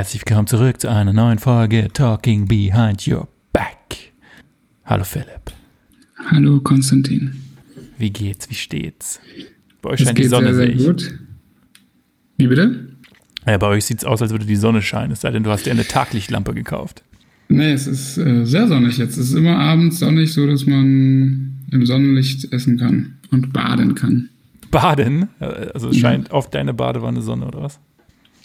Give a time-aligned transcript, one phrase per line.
[0.00, 4.14] Herzlich willkommen zurück zu einer neuen Folge Talking Behind Your Back.
[4.86, 5.52] Hallo Philipp.
[6.30, 7.34] Hallo Konstantin.
[7.98, 8.48] Wie geht's?
[8.48, 9.20] Wie steht's?
[9.82, 11.18] Bei euch Es scheint die Sonne, sehr, sehr gut.
[12.38, 12.88] Wie bitte?
[13.46, 15.12] Ja, bei euch sieht's aus, als würde die Sonne scheinen.
[15.12, 17.02] Es sei denn, du hast dir eine Taglichtlampe gekauft.
[17.50, 19.18] Nee, es ist äh, sehr sonnig jetzt.
[19.18, 24.30] Es ist immer abends sonnig, so dass man im Sonnenlicht essen kann und baden kann.
[24.70, 25.28] Baden?
[25.40, 25.44] Äh,
[25.74, 26.08] Also es Ja.
[26.08, 27.78] scheint auf deine Badewanne Sonne, oder was?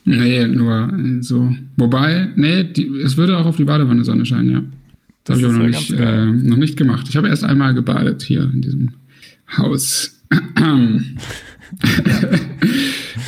[0.06, 1.56] Nee, nur so.
[1.78, 4.64] Wobei, nee, die, es würde auch auf die Badewanne Sonne scheinen, ja.
[5.24, 7.08] Das, Das habe ich ist noch nicht, äh, noch nicht gemacht.
[7.10, 8.92] Ich habe erst einmal gebadet hier in diesem
[9.58, 10.22] Haus.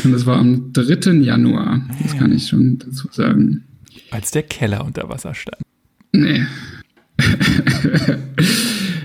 [0.04, 1.13] Und das war am 3.
[1.13, 1.82] Januar.
[2.04, 3.63] Das kann ich schon dazu sagen.
[4.12, 5.62] Als der Keller unter Wasser stand.
[6.13, 6.46] Nee.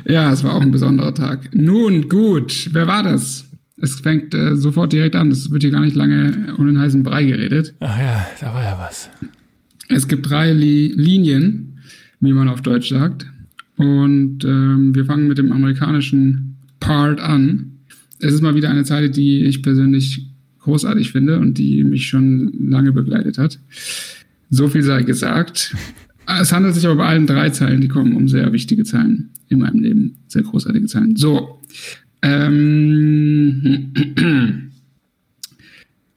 [0.05, 1.49] ja, es war auch ein besonderer Tag.
[1.55, 3.47] Nun, gut, wer war das?
[3.83, 5.33] Es fängt äh, sofort direkt an.
[5.33, 7.75] Es wird hier gar nicht lange um den heißen Brei geredet.
[7.81, 9.11] Ach ja, da war ja was.
[9.89, 11.81] Es gibt drei Li Linien,
[12.21, 13.27] wie man auf Deutsch sagt.
[13.77, 17.73] Und ähm, wir fangen mit dem amerikanischen Part an.
[18.21, 20.29] Es ist mal wieder eine Zeile, die ich persönlich
[20.61, 23.59] großartig finde und die mich schon lange begleitet hat.
[24.49, 25.75] So viel sei gesagt.
[26.41, 29.59] Es handelt sich aber bei allen drei Zeilen, die kommen, um sehr wichtige Zeilen in
[29.59, 30.19] meinem Leben.
[30.29, 31.17] Sehr großartige Zeilen.
[31.17, 31.59] So.
[32.23, 33.93] Ähm,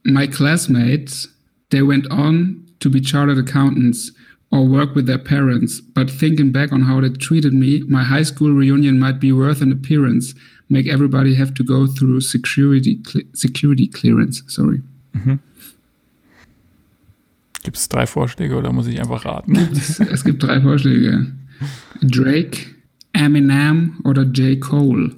[0.04, 1.28] my classmates,
[1.70, 4.12] they went on to be chartered accountants
[4.52, 8.22] or work with their parents, but thinking back on how they treated me, my high
[8.22, 10.34] school reunion might be worth an appearance,
[10.68, 14.42] make everybody have to go through security cle security clearance.
[14.46, 14.82] Sorry.
[17.66, 19.56] Gibt es drei Vorschläge oder muss ich einfach raten?
[19.72, 21.26] Es, es gibt drei Vorschläge.
[22.00, 22.58] Drake,
[23.12, 24.60] Eminem oder J.
[24.60, 25.16] Cole.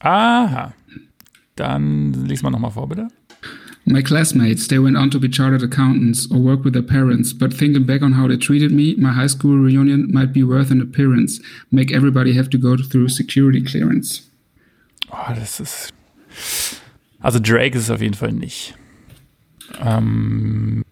[0.00, 0.72] Aha.
[1.56, 3.08] Dann lies mal nochmal vor, bitte.
[3.84, 7.54] My classmates, they went on to be chartered accountants or work with their parents, but
[7.54, 10.82] thinking back on how they treated me, my high school reunion might be worth an
[10.82, 11.40] appearance,
[11.72, 14.28] make everybody have to go through security clearance.
[15.10, 15.92] Oh, das ist.
[17.20, 18.74] Also Drake ist es auf jeden Fall nicht.
[19.80, 20.84] Ähm,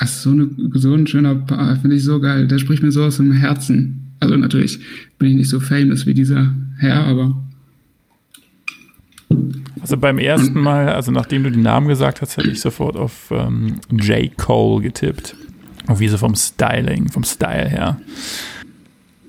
[0.00, 2.46] Das ist so, eine, so ein schöner Paar, finde ich so geil.
[2.48, 4.14] Der spricht mir so aus dem Herzen.
[4.20, 4.80] Also natürlich
[5.18, 7.36] bin ich nicht so famous wie dieser Herr, aber
[9.86, 13.30] also beim ersten Mal, also nachdem du den Namen gesagt hast, hätte ich sofort auf
[13.30, 14.36] ähm, J.
[14.36, 15.36] Cole getippt.
[15.86, 18.00] Auch wie so vom Styling, vom Style her.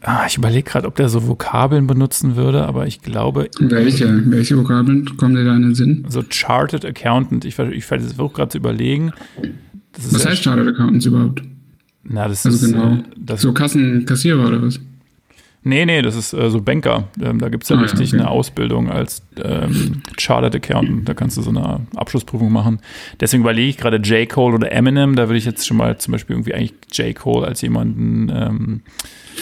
[0.02, 4.58] Ah, ich überlege gerade, ob der so Vokabeln benutzen würde, aber ich glaube, welche, welche
[4.58, 6.06] Vokabeln kommen dir da in den Sinn?
[6.08, 9.12] so Chartered Accountant, ich, ich versuche gerade zu überlegen.
[10.12, 11.44] Was ja- heißt Chartered Accountants überhaupt?
[12.04, 12.94] Na, das Also ist, genau.
[12.96, 14.80] äh, das, So Kassenkassierer oder was?
[15.68, 17.10] Nee, nee, das ist äh, so Banker.
[17.22, 18.20] Ähm, da gibt es ja Ah, richtig okay.
[18.22, 21.08] eine Ausbildung als ähm, Chartered Accountant.
[21.08, 22.80] Da kannst du so eine Abschlussprüfung machen.
[23.20, 24.28] Deswegen überlege ich gerade J.
[24.30, 25.16] Cole oder Eminem.
[25.16, 27.16] Da würde ich jetzt schon mal zum Beispiel irgendwie eigentlich J.
[27.16, 28.82] Cole als jemanden ähm,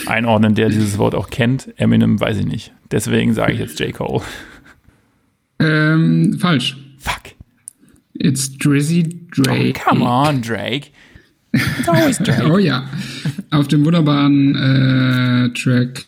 [0.07, 1.73] einordnen, der dieses Wort auch kennt.
[1.79, 2.73] Eminem weiß ich nicht.
[2.91, 3.93] Deswegen sage ich jetzt J.
[3.93, 4.21] Cole.
[5.59, 6.75] Ähm, falsch.
[6.99, 7.33] Fuck.
[8.13, 9.79] It's Drizzy Oh, Drake.
[9.87, 10.87] come on, Drake.
[11.55, 12.49] It's always Drake.
[12.49, 12.85] Oh ja.
[13.51, 16.05] Auf dem wunderbaren äh, Track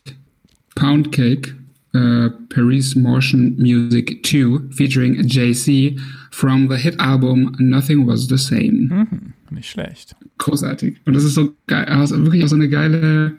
[0.75, 1.55] Pound Cake,
[1.93, 5.99] äh, Paris Motion Music 2, featuring JC
[6.31, 8.89] from the hit album Nothing Was the Same.
[8.89, 10.15] Mhm, nicht schlecht.
[10.37, 10.97] Großartig.
[11.05, 13.37] Und das ist so geil, also wirklich auch so eine geile,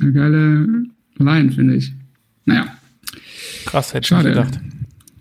[0.00, 0.84] eine geile
[1.18, 1.92] Line, finde ich.
[2.44, 2.66] Naja.
[3.66, 4.60] Krass, hätte ich nicht gedacht.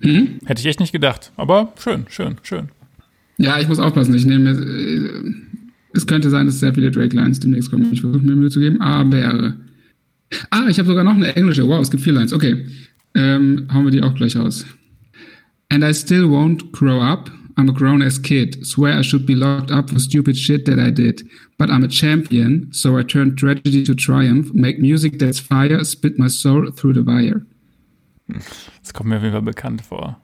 [0.02, 0.40] Hm?
[0.46, 1.32] Hätte ich echt nicht gedacht.
[1.36, 2.70] Aber schön, schön, schön.
[3.38, 4.14] Ja, ich muss aufpassen.
[4.16, 4.52] Ich nehme.
[4.52, 5.34] Äh,
[5.94, 7.92] es könnte sein, dass sehr viele Drake-Lines demnächst kommen.
[7.92, 8.82] Ich versuche mir Mühe zu geben.
[8.82, 9.56] Aber.
[10.52, 11.68] Ah, ich habe sogar noch eine englische.
[11.68, 12.34] Wow, es gibt vier Lines.
[12.34, 12.66] Okay.
[13.16, 14.66] Ähm, hauen wir die auch gleich raus.
[15.70, 17.32] And I still won't grow up.
[17.58, 18.66] I'm a grown ass kid.
[18.66, 21.28] Swear I should be locked up for stupid shit that I did.
[21.58, 24.54] But I'm a champion, so I turn tragedy to triumph.
[24.54, 25.84] Make music that's fire.
[25.84, 27.46] Spit my soul through the wire.
[28.82, 30.22] Das kommt mir auf jeden Fall bekannt vor.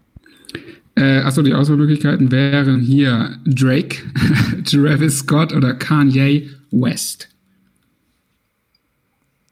[0.96, 3.98] Äh, achso, die Auswahlmöglichkeiten wären hier Drake,
[4.64, 7.30] Travis Scott oder Kanye West.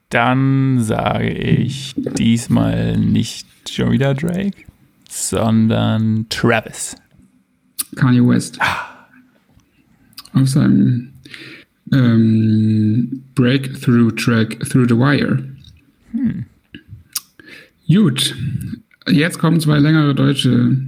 [0.08, 4.64] Dann sage ich diesmal nicht schon wieder Drake,
[5.10, 6.96] sondern Travis.
[7.96, 8.58] Kanye West.
[10.32, 11.12] Auf seinem
[11.92, 15.44] ähm, Breakthrough-Track Through the Wire.
[17.86, 18.34] Gut.
[19.08, 20.78] Jetzt kommen zwei längere deutsche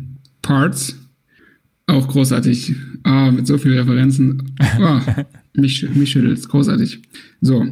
[0.47, 0.97] Parts.
[1.89, 2.75] Auch großartig.
[3.03, 4.55] Ah, mit so vielen Referenzen.
[4.61, 5.01] Ah,
[5.55, 6.49] mich, mich schüttelt's.
[6.49, 7.03] Großartig.
[7.41, 7.67] So.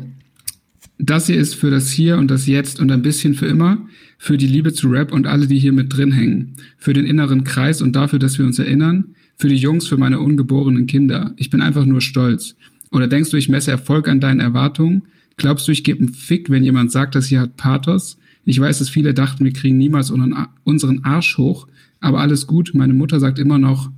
[0.98, 3.86] Das hier ist für das Hier und das Jetzt und ein bisschen für immer,
[4.18, 7.44] für die Liebe zu Rap und alle, die hier mit drin hängen, für den inneren
[7.44, 11.32] Kreis und dafür, dass wir uns erinnern, Für die Jungs, für meine ungeborenen Kinder.
[11.36, 12.54] Ich bin einfach nur stolz.
[12.92, 15.02] Oder denkst du, ich messe Erfolg an deinen Erwartungen?
[15.36, 18.16] Glaubst du, ich gebe einen Fick, wenn jemand sagt, dass sie hat Pathos?
[18.44, 21.66] Ich weiß, dass viele dachten, wir kriegen niemals unseren Arsch hoch,
[22.04, 22.72] aber alles gut.
[22.74, 23.90] Meine Mutter sagt immer noch,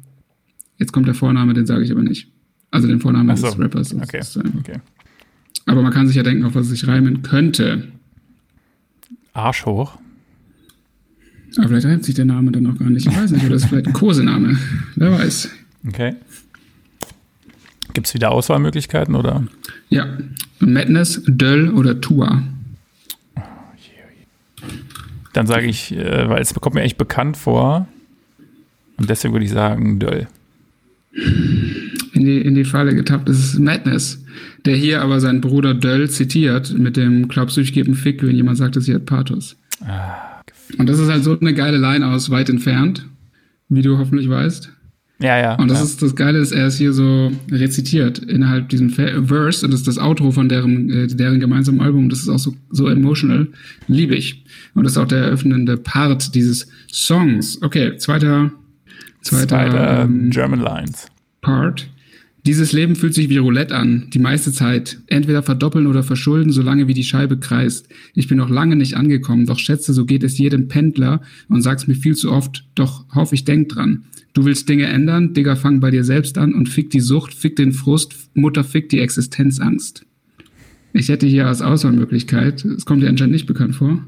[0.79, 2.31] jetzt kommt der Vorname, den sage ich aber nicht.
[2.71, 3.47] Also den Vornamen so.
[3.49, 3.95] des Rappers.
[3.95, 4.21] Okay.
[4.21, 4.81] Ist, okay.
[5.67, 7.89] Aber man kann sich ja denken, auf was es sich reimen könnte.
[9.33, 9.99] Arsch hoch.
[11.57, 13.07] Aber vielleicht reimt sich der Name dann noch gar nicht.
[13.07, 14.57] Ich weiß nicht, oder ist vielleicht ein Kosename.
[14.95, 15.51] Wer weiß.
[15.89, 16.15] Okay.
[17.93, 19.45] Gibt es wieder Auswahlmöglichkeiten oder?
[19.89, 20.17] Ja.
[20.61, 22.43] Madness, Döll oder Tua.
[25.33, 27.89] Dann sage ich, äh, weil es kommt mir echt bekannt vor.
[28.97, 30.27] Und deswegen würde ich sagen Döll.
[31.13, 33.29] In die, in die Falle getappt.
[33.29, 34.23] Ist Madness.
[34.65, 38.23] Der hier aber seinen Bruder Döll zitiert mit dem Glaubst du, ich gebe einen Fick,
[38.23, 39.57] wenn jemand sagt, dass sie hat Pathos.
[39.87, 40.37] Ah,
[40.79, 43.07] und das ist halt so eine geile Line aus weit entfernt,
[43.69, 44.73] wie du hoffentlich weißt.
[45.19, 45.55] Ja, ja.
[45.55, 45.85] Und das ja.
[45.85, 49.89] ist das Geile, ist, er ist hier so rezitiert innerhalb diesem Verse und das ist
[49.89, 52.11] das Outro von deren, äh, deren gemeinsamen Album.
[52.11, 53.49] Das ist auch so, so emotional.
[53.89, 54.45] Liebe ich.
[54.75, 57.63] Und das ist auch der eröffnende Part dieses Songs.
[57.63, 58.53] Okay, zweiter,
[59.27, 61.07] zweiter, zweiter ähm, German Lines.
[61.41, 61.89] Part.
[62.47, 65.01] Dieses Leben fühlt sich wie Roulette an, die meiste Zeit.
[65.09, 67.89] Entweder verdoppeln oder verschulden, solange wie die Scheibe kreist.
[68.15, 71.89] Ich bin noch lange nicht angekommen, doch schätze, so geht es jedem Pendler und sag's
[71.89, 74.05] mir viel zu oft, doch hoffe ich denk dran.
[74.33, 77.57] Du willst Dinge ändern, Digga, fang bei dir selbst an und fick die Sucht, fick
[77.57, 80.07] den Frust, Mutter, fick die Existenzangst.
[80.93, 84.07] Ich hätte hier als Auswahlmöglichkeit, es kommt dir anscheinend nicht bekannt vor,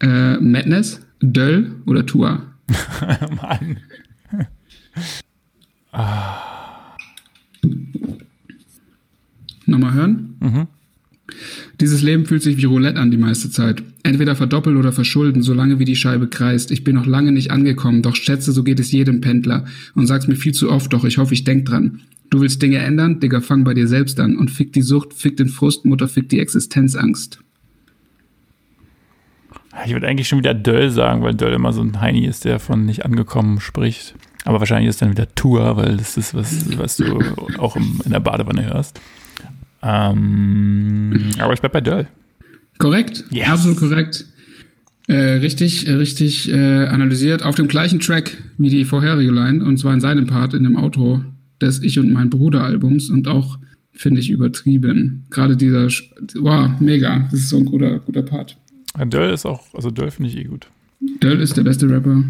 [0.00, 2.42] äh, Madness, Döll oder Tua.
[3.40, 3.78] Mann.
[5.92, 6.96] Ah.
[9.66, 10.36] Nochmal hören?
[10.40, 10.66] Mhm.
[11.80, 13.82] Dieses Leben fühlt sich wie Roulette an die meiste Zeit.
[14.02, 16.70] Entweder verdoppeln oder verschulden, solange wie die Scheibe kreist.
[16.70, 19.64] Ich bin noch lange nicht angekommen, doch schätze, so geht es jedem Pendler.
[19.94, 22.02] Und sag's mir viel zu oft, doch ich hoffe, ich denk dran.
[22.30, 23.20] Du willst Dinge ändern?
[23.20, 24.36] Digga, fang bei dir selbst an.
[24.36, 27.43] Und fick die Sucht, fick den Frust, Mutter, fick die Existenzangst.
[29.86, 32.60] Ich würde eigentlich schon wieder Döll sagen, weil Döll immer so ein Heini ist, der
[32.60, 34.14] von nicht angekommen spricht.
[34.44, 37.18] Aber wahrscheinlich ist dann wieder Tour, weil das ist was, was du
[37.58, 39.00] auch im, in der Badewanne hörst.
[39.82, 42.06] Ähm, aber ich bleib bei Döll.
[42.78, 43.48] Korrekt, yes.
[43.48, 44.26] absolut korrekt.
[45.06, 47.42] Äh, richtig, äh, richtig äh, analysiert.
[47.42, 50.76] Auf dem gleichen Track wie die vorherige Line, und zwar in seinem Part, in dem
[50.76, 51.22] Outro
[51.60, 53.58] des Ich und mein Bruder Albums und auch,
[53.92, 55.24] finde ich, übertrieben.
[55.30, 55.88] Gerade dieser,
[56.36, 57.28] wow, mega.
[57.30, 58.56] Das ist so ein guter, guter Part.
[58.96, 60.68] Ja, Döll ist auch, also Döll finde ich eh gut.
[61.22, 62.24] Döll ist der beste Rapper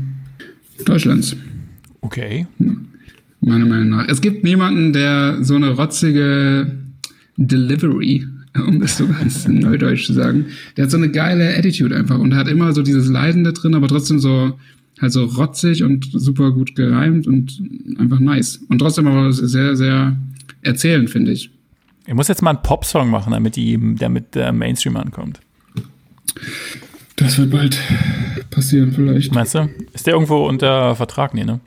[0.85, 1.37] Deutschlands.
[2.01, 2.47] Okay.
[3.41, 4.09] Meiner Meinung nach.
[4.09, 6.73] Es gibt niemanden, der so eine rotzige
[7.37, 8.27] Delivery,
[8.67, 10.47] um das so ganz neudeutsch zu sagen.
[10.77, 13.89] Der hat so eine geile Attitude einfach und hat immer so dieses Leidende drin, aber
[13.89, 14.59] trotzdem so
[15.01, 17.61] halt so rotzig und super gut gereimt und
[17.99, 18.61] einfach nice.
[18.69, 20.17] Und trotzdem aber sehr, sehr
[20.63, 21.51] erzählend, finde ich.
[22.07, 25.41] Er muss jetzt mal einen Pop-Song machen, damit, die, damit der Mainstream ankommt.
[27.17, 27.79] Das wird bald
[28.51, 29.35] passieren, vielleicht.
[29.35, 29.69] Meinst du?
[29.93, 31.35] Ist der irgendwo unter Vertrag?
[31.35, 31.61] Nee, ne?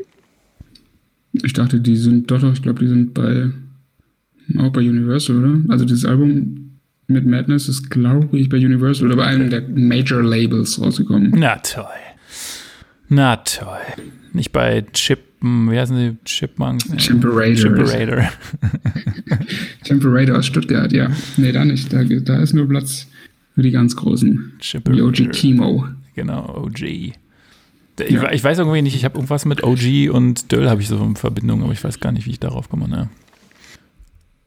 [1.31, 3.49] Ich dachte, die sind, doch, doch, ich glaube, die sind bei
[4.57, 5.59] auch bei Universal, oder?
[5.69, 10.21] Also dieses Album mit Madness ist, glaube ich, bei Universal oder bei einem der Major
[10.21, 11.33] Labels rausgekommen.
[11.35, 11.85] Na toll.
[13.09, 13.77] Na toll.
[14.33, 16.17] Nicht bei Chip, wie heißen die?
[16.25, 16.85] Chipmunks?
[16.97, 17.55] Chimperator.
[17.55, 18.29] Chimperator.
[19.83, 21.09] Chimperator aus Stuttgart, ja.
[21.37, 21.91] Nee, da nicht.
[21.93, 23.07] Da, da ist nur Platz
[23.57, 24.53] für die ganz Großen.
[24.87, 25.87] Wie OG Chemo.
[26.13, 26.79] Genau, OG.
[26.83, 27.15] Ich,
[28.07, 28.31] ja.
[28.31, 31.15] ich, weiß irgendwie nicht, ich habe irgendwas mit OG und Döll habe ich so in
[31.15, 32.87] Verbindung, aber ich weiß gar nicht, wie ich darauf komme.
[32.87, 33.09] Ne?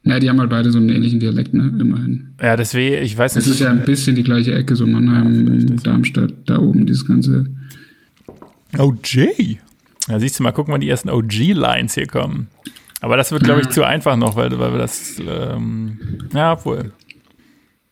[0.05, 1.77] Ja, die haben halt beide so einen ähnlichen Dialekt, ne?
[1.81, 2.35] Immerhin.
[2.41, 3.47] Ja, deswegen, ich weiß nicht.
[3.47, 7.05] Es ist ja ein bisschen die gleiche Ecke, so Mannheim, ja, Darmstadt, da oben, dieses
[7.05, 7.47] ganze.
[8.79, 9.59] OG.
[10.07, 12.47] Ja, siehst du mal, gucken, wann die ersten OG-Lines hier kommen.
[13.01, 15.99] Aber das wird, glaube ich, zu einfach noch, weil, weil wir das, ähm,
[16.33, 16.93] ja, obwohl.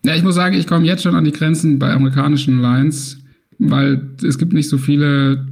[0.09, 3.19] Ja, ich muss sagen, ich komme jetzt schon an die Grenzen bei amerikanischen Lines,
[3.59, 5.47] weil es gibt nicht so viele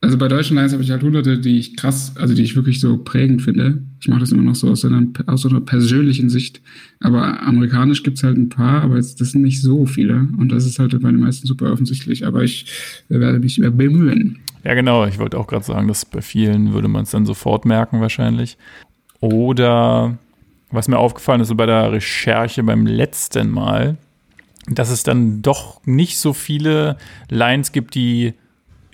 [0.00, 2.80] also bei deutschen Lines habe ich halt hunderte, die ich krass, also die ich wirklich
[2.80, 3.82] so prägend finde.
[4.00, 6.62] Ich mache das immer noch so aus, einer, aus einer persönlichen Sicht.
[7.00, 10.28] Aber amerikanisch gibt's halt ein paar, aber jetzt, das sind nicht so viele.
[10.38, 12.24] Und das ist halt bei den meisten super offensichtlich.
[12.24, 12.66] Aber ich
[13.08, 14.38] werde mich bemühen.
[14.62, 15.04] Ja, genau.
[15.04, 18.56] Ich wollte auch gerade sagen, dass bei vielen würde man es dann sofort merken wahrscheinlich.
[19.18, 20.16] Oder
[20.70, 23.96] was mir aufgefallen ist so bei der Recherche beim letzten Mal,
[24.68, 26.96] dass es dann doch nicht so viele
[27.30, 28.34] Lines gibt, die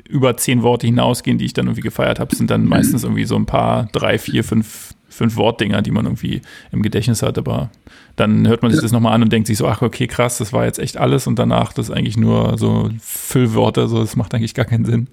[0.09, 3.37] über zehn Worte hinausgehen, die ich dann irgendwie gefeiert habe, sind dann meistens irgendwie so
[3.37, 7.38] ein paar, drei, vier, fünf, fünf Wortdinger, die man irgendwie im Gedächtnis hat.
[7.38, 7.71] Aber
[8.16, 10.52] dann hört man sich das nochmal an und denkt sich so, ach, okay, krass, das
[10.52, 14.54] war jetzt echt alles und danach das eigentlich nur so Füllworte, so, das macht eigentlich
[14.54, 15.09] gar keinen Sinn.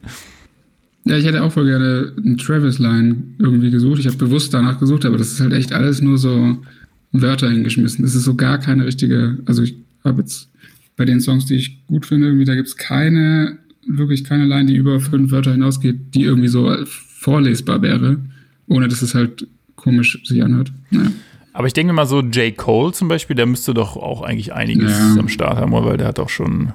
[1.06, 4.00] Ja, ich hätte auch voll gerne einen Travis-Line irgendwie gesucht.
[4.00, 6.58] Ich habe bewusst danach gesucht, aber das ist halt echt alles nur so
[7.12, 8.04] Wörter hingeschmissen.
[8.04, 10.50] Das ist so gar keine richtige, also ich habe jetzt
[10.98, 14.76] bei den Songs, die ich gut finde, irgendwie, da gibt's keine, wirklich keine Line, die
[14.76, 18.18] über fünf Wörter hinausgeht, die irgendwie so vorlesbar wäre,
[18.68, 20.72] ohne dass es halt komisch sich anhört.
[20.92, 21.12] Naja.
[21.54, 22.56] Aber ich denke mal so, J.
[22.56, 25.16] Cole zum Beispiel, der müsste doch auch eigentlich einiges Ja.
[25.20, 26.74] am Start haben, weil der hat auch schon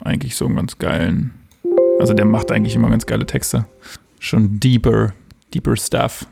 [0.00, 1.30] eigentlich so einen ganz geilen,
[1.98, 3.66] also der macht eigentlich immer ganz geile Texte.
[4.18, 5.12] Schon deeper,
[5.52, 6.26] deeper stuff.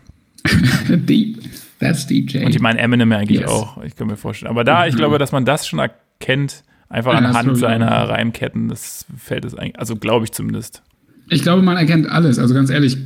[0.88, 1.38] deep.
[1.78, 2.44] That's deep, Jay.
[2.44, 3.50] Und ich meine Eminem ja eigentlich Yes.
[3.50, 4.50] auch, ich kann mir vorstellen.
[4.50, 4.98] Aber da, ich Mhm.
[4.98, 7.86] glaube, dass man das schon erkennt, einfach Ja, anhand ich seiner.
[8.08, 10.82] Reimketten, das fällt es eigentlich, also glaube ich zumindest.
[11.28, 12.38] Ich glaube, man erkennt alles.
[12.38, 12.96] Also ganz ehrlich,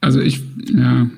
[0.00, 1.08] also ich, ja,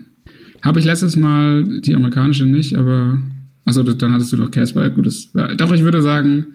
[0.62, 3.18] habe ich letztes Mal die amerikanische nicht, aber
[3.64, 4.90] achso, dann hattest du doch Casper.
[4.90, 6.46] Gut, das, war- doch, ich würde sagen,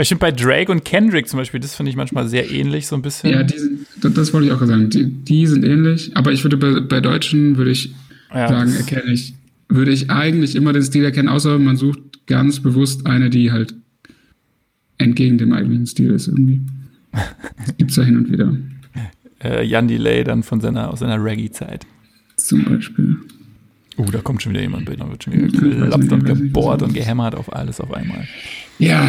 [0.00, 2.96] Ich finde bei Drake und Kendrick zum Beispiel, das finde ich manchmal sehr ähnlich, so
[2.96, 3.30] ein bisschen.
[3.30, 6.42] ja, die sind, das, das wollte ich auch sagen, die, die sind ähnlich, aber ich
[6.44, 7.94] würde bei, bei Deutschen, würde ich
[8.34, 9.34] Ja, sagen, erkenne ich,
[9.68, 13.74] würde ich eigentlich immer den Stil erkennen, außer man sucht ganz bewusst eine, die halt
[14.98, 16.60] entgegen dem eigentlichen Stil ist irgendwie.
[17.12, 18.56] Das gibt's ja hin und wieder.
[19.42, 21.86] äh, Jan Delay dann von seiner, aus seiner Reggae-Zeit.
[22.36, 23.16] Zum Beispiel.
[23.98, 27.34] Uh, da kommt schon wieder jemand da wird schon wieder geklappt und gebohrt und gehämmert
[27.34, 28.26] auf alles auf einmal.
[28.80, 29.08] Ja.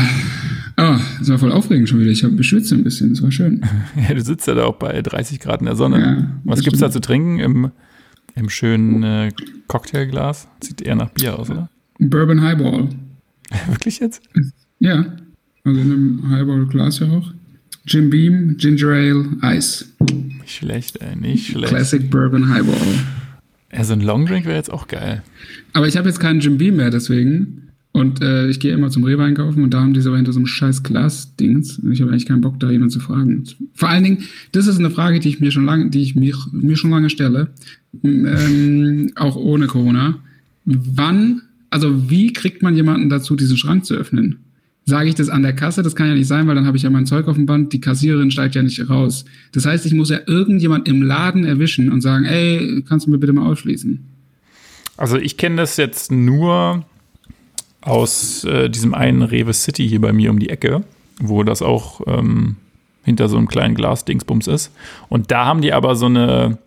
[0.77, 2.11] Oh, das war voll aufregend schon wieder.
[2.11, 3.09] Ich habe beschwitzt ein bisschen.
[3.09, 3.61] Das war schön.
[4.07, 5.99] Ja, du sitzt ja da auch bei 30 Grad in der Sonne.
[5.99, 7.71] Ja, Was gibt's da zu trinken im,
[8.35, 9.31] im schönen äh,
[9.67, 10.47] Cocktailglas?
[10.61, 11.69] Sieht eher nach Bier aus, oder?
[11.99, 12.89] Bourbon Highball.
[13.67, 14.21] Wirklich jetzt?
[14.79, 15.05] Ja.
[15.63, 17.31] Also in einem Highball-Glas ja auch.
[17.85, 19.93] Jim Beam, Ginger Ale, Eis.
[19.99, 21.69] Nicht schlecht, ey, nicht schlecht.
[21.69, 22.75] Classic Bourbon Highball.
[23.73, 25.23] Ja, so ein Longdrink wäre jetzt auch geil.
[25.73, 27.70] Aber ich habe jetzt keinen Jim Beam mehr, deswegen.
[27.93, 30.39] Und äh, ich gehe immer zum Rewe einkaufen und da haben die so hinter so
[30.39, 31.79] einem scheiß Glas-Dings.
[31.79, 33.43] Und Ich habe eigentlich keinen Bock, da jemanden zu fragen.
[33.73, 36.35] Vor allen Dingen, das ist eine Frage, die ich mir schon lange, die ich mir,
[36.53, 37.49] mir schon lange stelle.
[38.03, 40.19] Ähm, auch ohne Corona.
[40.63, 44.37] Wann, also wie kriegt man jemanden dazu, diesen Schrank zu öffnen?
[44.85, 45.83] Sage ich das an der Kasse?
[45.83, 47.73] Das kann ja nicht sein, weil dann habe ich ja mein Zeug auf dem Band.
[47.73, 49.25] Die Kassiererin steigt ja nicht raus.
[49.51, 53.17] Das heißt, ich muss ja irgendjemand im Laden erwischen und sagen, ey, kannst du mir
[53.17, 53.99] bitte mal ausschließen?
[54.97, 56.85] Also ich kenne das jetzt nur
[57.81, 60.83] aus äh, diesem einen Rewe City hier bei mir um die Ecke,
[61.19, 62.57] wo das auch ähm,
[63.03, 64.71] hinter so einem kleinen Glasdingsbums ist.
[65.09, 66.57] Und da haben die aber so eine,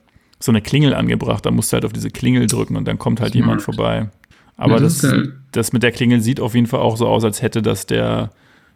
[0.40, 1.47] so eine Klingel angebracht.
[1.47, 3.44] Da musst du halt auf diese Klingel drücken und dann kommt halt Smart.
[3.44, 4.09] jemand vorbei.
[4.56, 7.42] Aber das, das das mit der Klingel sieht auf jeden Fall auch so aus, als
[7.42, 8.30] hätte das der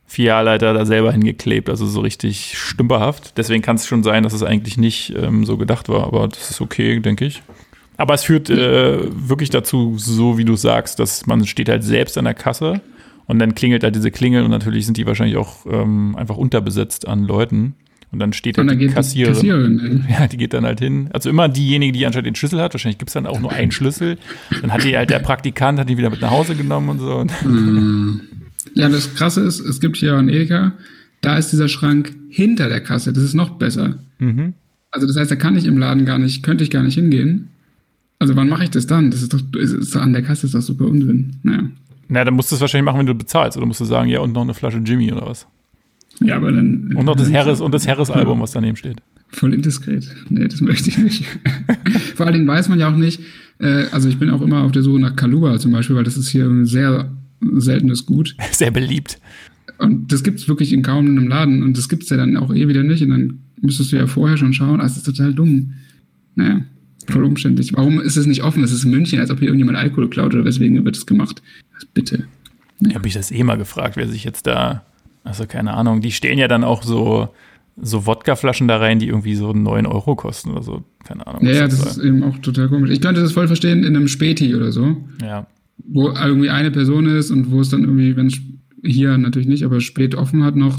[0.07, 1.69] Filialleiter da selber hingeklebt.
[1.69, 3.37] Also so richtig stümperhaft.
[3.37, 6.05] Deswegen kann es schon sein, dass es eigentlich nicht ähm, so gedacht war.
[6.05, 7.43] Aber das ist okay, denke ich.
[7.99, 12.17] Aber es führt äh, wirklich dazu, so wie du sagst, dass man steht halt selbst
[12.17, 12.81] an der Kasse
[13.27, 17.07] und dann klingelt halt diese Klingel und natürlich sind die wahrscheinlich auch ähm, einfach unterbesetzt
[17.07, 17.75] an Leuten.
[18.11, 19.35] Und dann steht Und halt dann die Kassiererin.
[19.35, 20.05] die Kassiererin.
[20.09, 21.11] Ja, die geht dann halt hin.
[21.13, 22.73] Also immer diejenige, die anscheinend den Schlüssel hat.
[22.73, 24.17] Wahrscheinlich gibt es dann auch nur einen Schlüssel.
[24.63, 27.17] Dann hat die halt der Praktikant, hat die wieder mit nach Hause genommen und so.
[27.17, 28.23] Und
[28.75, 30.73] Ja, das Krasse ist, es gibt hier einen Edeka,
[31.21, 33.13] da ist dieser Schrank hinter der Kasse.
[33.13, 33.99] Das ist noch besser.
[34.21, 34.55] Mhm.
[34.91, 37.51] Also das heißt, da kann ich im Laden gar nicht, könnte ich gar nicht hingehen.
[38.19, 39.11] Also wann mache ich das dann?
[39.11, 41.37] Das ist doch, ist, ist, an der Kasse ist das super Unsinn.
[41.43, 41.71] Naja.
[42.09, 43.57] Na, dann musst du es wahrscheinlich machen, wenn du bezahlst.
[43.57, 45.47] Oder musst du sagen, ja, und noch eine Flasche Jimmy oder was.
[46.21, 46.95] Ja, aber dann.
[46.97, 48.97] Und noch das Harris und das Harris-Album, was daneben steht.
[49.29, 50.09] Voll indiskret.
[50.31, 51.25] Nee, das möchte ich nicht.
[52.17, 53.21] Vor allen Dingen weiß man ja auch nicht,
[53.61, 56.17] äh, also ich bin auch immer auf der Suche nach Kaluba zum Beispiel, weil das
[56.17, 57.11] ist hier ein sehr
[57.41, 58.35] seltenes Gut.
[58.51, 59.21] Sehr beliebt.
[59.79, 62.67] Und das gibt's wirklich in kaum einem Laden und das gibt's ja dann auch eh
[62.67, 64.81] wieder nicht und dann müsstest du ja vorher schon schauen.
[64.81, 65.75] Also das ist total dumm.
[66.35, 66.63] Naja,
[67.11, 67.73] voll umständlich.
[67.75, 68.63] Warum ist es nicht offen?
[68.63, 71.43] Es ist in München, als ob hier irgendjemand Alkohol klaut oder weswegen wird das gemacht?
[71.95, 72.25] Bitte.
[72.81, 74.85] Ich habe mich das eh mal gefragt, wer sich jetzt da,
[75.25, 77.29] also keine Ahnung, die stellen ja dann auch so,
[77.81, 80.85] so Wodkaflaschen da rein, die irgendwie so 9 Euro kosten oder so.
[81.05, 81.45] Keine Ahnung.
[81.45, 81.89] Ja, ja, das soll.
[81.89, 82.91] ist eben auch total komisch.
[82.91, 85.47] Ich könnte das voll verstehen in einem Späti oder so, ja.
[85.87, 88.39] wo irgendwie eine Person ist und wo es dann irgendwie, wenn es
[88.85, 90.79] hier natürlich nicht, aber spät offen hat noch,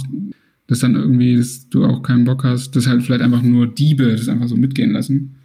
[0.67, 4.15] dass dann irgendwie dass du auch keinen Bock hast, dass halt vielleicht einfach nur Diebe
[4.15, 5.35] das einfach so mitgehen lassen.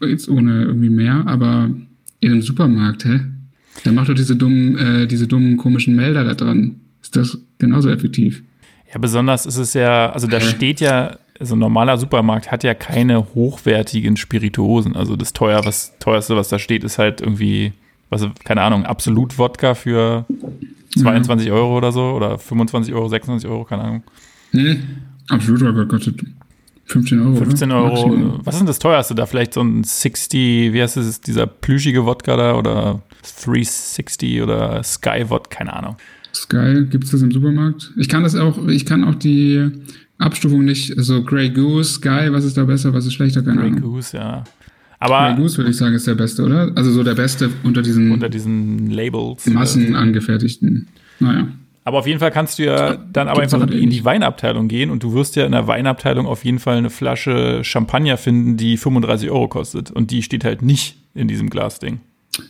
[0.00, 1.70] Jetzt ohne irgendwie mehr, aber
[2.20, 3.20] in einem Supermarkt, hä?
[3.84, 6.76] Dann macht doch diese dummen, äh, diese dummen komischen Melder da dran.
[7.02, 8.42] Ist das genauso effektiv?
[8.92, 12.74] Ja, besonders ist es ja, also da steht ja, so ein normaler Supermarkt hat ja
[12.74, 14.94] keine hochwertigen Spirituosen.
[14.94, 17.72] Also das teuer, was teuerste, was da steht, ist halt irgendwie,
[18.08, 20.26] was, keine Ahnung, absolut Wodka für
[20.96, 24.02] 22 Euro oder so oder 25 Euro, 26 Euro, keine Ahnung.
[24.52, 24.78] Hm?
[25.28, 26.22] Absolut, aber kostet
[26.86, 27.36] 15 Euro.
[27.36, 27.82] 15 oder?
[27.82, 28.08] Euro.
[28.08, 28.40] Maximum.
[28.44, 29.26] Was ist denn das teuerste da?
[29.26, 33.02] Vielleicht so ein 60, wie heißt es, dieser plüschige Wodka da oder
[33.44, 35.96] 360 oder Sky Wodka, keine Ahnung.
[36.34, 37.92] Sky, gibt es das im Supermarkt?
[37.96, 39.70] Ich kann das auch, ich kann auch die
[40.18, 43.70] Abstufung nicht, also Grey Goose, Sky, was ist da besser, was ist schlechter, keine Grey
[43.70, 43.80] Ahnung.
[43.80, 44.44] Goose, ja.
[44.98, 46.72] Aber Grey Goose würde ich sagen, ist der beste, oder?
[46.74, 49.46] Also so der beste unter diesen unter diesen Labels.
[49.46, 50.88] massenangefertigten.
[51.20, 51.48] Naja.
[51.86, 54.04] Aber auf jeden Fall kannst du ja dann aber Gibt's einfach in die.
[54.04, 58.16] Weinabteilung gehen und du wirst ja in der Weinabteilung auf jeden Fall eine Flasche Champagner
[58.16, 59.90] finden, die 35 Euro kostet.
[59.90, 62.00] Und die steht halt nicht in diesem Glasding.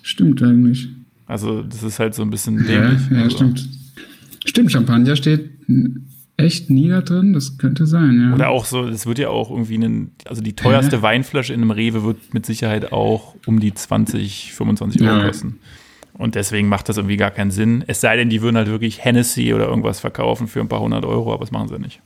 [0.03, 0.89] Stimmt eigentlich.
[1.27, 3.01] Also das ist halt so ein bisschen Ja, dämlich.
[3.11, 3.37] ja also.
[3.37, 3.69] stimmt.
[4.47, 5.51] Stimmt, Champagner steht
[6.37, 8.35] echt nie da drin, das könnte sein, ja.
[8.35, 11.03] Oder auch so, es wird ja auch irgendwie einen, also die teuerste Hä?
[11.03, 15.27] Weinflasche in einem Rewe wird mit Sicherheit auch um die 20, 25 Euro Ja.
[15.27, 15.59] kosten.
[16.17, 17.85] Und deswegen macht das irgendwie gar keinen Sinn.
[17.87, 21.05] Es sei denn, die würden halt wirklich Hennessy oder irgendwas verkaufen für ein paar hundert
[21.05, 22.01] Euro, aber das machen sie nicht.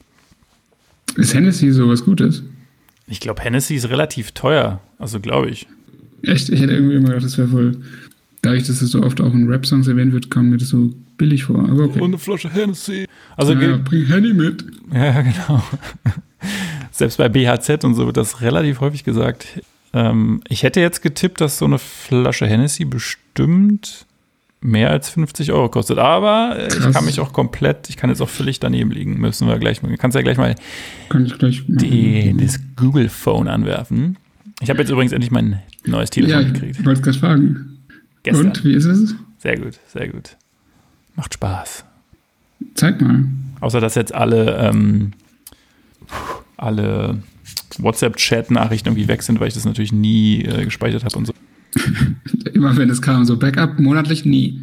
[1.17, 2.43] Ist Hennessy sowas Gutes?
[3.07, 4.81] Ich glaube, Hennessy ist relativ teuer.
[4.99, 5.67] Also glaube ich.
[6.23, 6.49] Echt?
[6.49, 7.77] Ich hätte irgendwie immer gedacht, das wäre voll.
[8.43, 11.45] Dadurch, dass es so oft auch in Rap-Songs erwähnt wird, kam mir das so billig
[11.45, 11.69] vor.
[11.69, 12.01] Aber okay.
[12.01, 13.07] Und eine Flasche Hennessy.
[13.37, 14.65] Also ja, bring Henny mit.
[14.93, 15.63] Ja, genau.
[16.93, 19.61] Selbst bei BHZ und so wird das relativ häufig gesagt.
[19.93, 24.07] Ähm, ich hätte jetzt getippt, dass so eine Flasche Hennessy bestimmt
[24.61, 25.99] mehr als 50 Euro kostet.
[25.99, 26.95] Aber äh, ich Krass.
[26.95, 29.19] kann mich auch komplett, ich kann jetzt auch völlig daneben liegen.
[29.21, 29.97] Müssen wir gleich mal.
[29.97, 30.55] Kannst ja gleich mal
[31.09, 34.17] gleich die, das Google Phone anwerfen.
[34.61, 36.79] Ich habe jetzt übrigens endlich mein neues Telefon Ja, gekriegt.
[36.81, 37.79] ich wollte gerade fragen.
[38.25, 38.47] Gestern.
[38.49, 39.15] Und, wie ist es?
[39.39, 40.37] Sehr gut, sehr gut.
[41.15, 41.85] Macht Spaß.
[42.75, 43.25] Zeig mal.
[43.61, 45.13] Außer dass jetzt alle, ähm,
[46.57, 47.23] alle
[47.83, 51.33] WhatsApp-Chat-Nachrichten irgendwie weg sind, weil ich das natürlich nie äh, gespeichert habe und so.
[52.53, 54.63] Immer wenn es kam, so Backup, monatlich nie.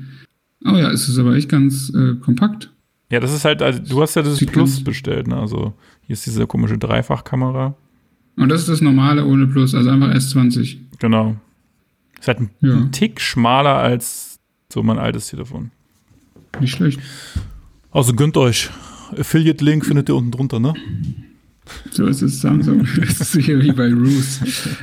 [0.65, 2.71] Oh ja, es ist aber echt ganz äh, kompakt.
[3.11, 5.37] Ja, das ist halt, also du hast ja das Sieht Plus bestellt, ne?
[5.37, 7.75] Also hier ist diese komische Dreifachkamera.
[8.37, 10.77] Und das ist das normale ohne Plus, also einfach S20.
[10.99, 11.35] Genau.
[12.19, 12.75] Ist halt ein, Ja.
[12.75, 14.39] ein Tick schmaler als
[14.73, 15.71] so mein altes Telefon.
[16.59, 16.99] Nicht schlecht.
[17.91, 18.69] Also gönnt euch.
[19.17, 20.73] Affiliate-Link findet ihr unten drunter, ne?
[21.91, 22.87] So ist es Samsung.
[22.99, 24.39] Das ist hier wie bei Roos.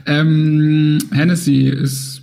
[0.06, 2.22] Ähm, Hennessy ist,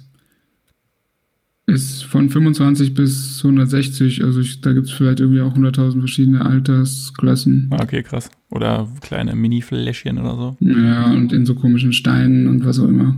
[1.65, 4.23] ist von 25 bis 160.
[4.23, 7.69] Also ich, da gibt es vielleicht irgendwie auch 100.000 verschiedene Altersklassen.
[7.72, 8.29] Okay, krass.
[8.50, 10.57] Oder kleine Mini-Fläschchen oder so.
[10.59, 13.15] Ja, und in so komischen Steinen und was auch immer.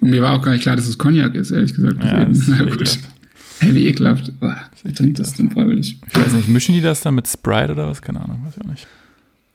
[0.00, 2.02] Und mir war auch gar nicht klar, dass es Cognac ist, ehrlich gesagt.
[2.04, 2.98] Ja, das ist Na gut.
[3.60, 4.32] Hey, wie ekelhaft.
[4.40, 5.98] Wer trinkt das denn freiwillig?
[6.06, 8.00] Ich weiß nicht, mischen die das dann mit Sprite oder was?
[8.00, 8.86] Keine Ahnung, weiß ich auch nicht.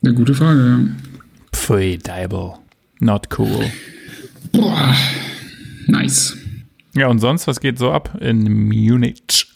[0.02, 0.80] Eine gute Frage, ja.
[1.54, 2.54] Pfui, Deibel.
[3.00, 3.64] Not cool.
[4.52, 4.94] Boah,
[5.86, 6.36] nice.
[6.94, 9.46] Ja, und sonst, was geht so ab in Munich?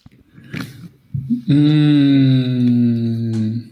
[2.38, 3.62] Mm,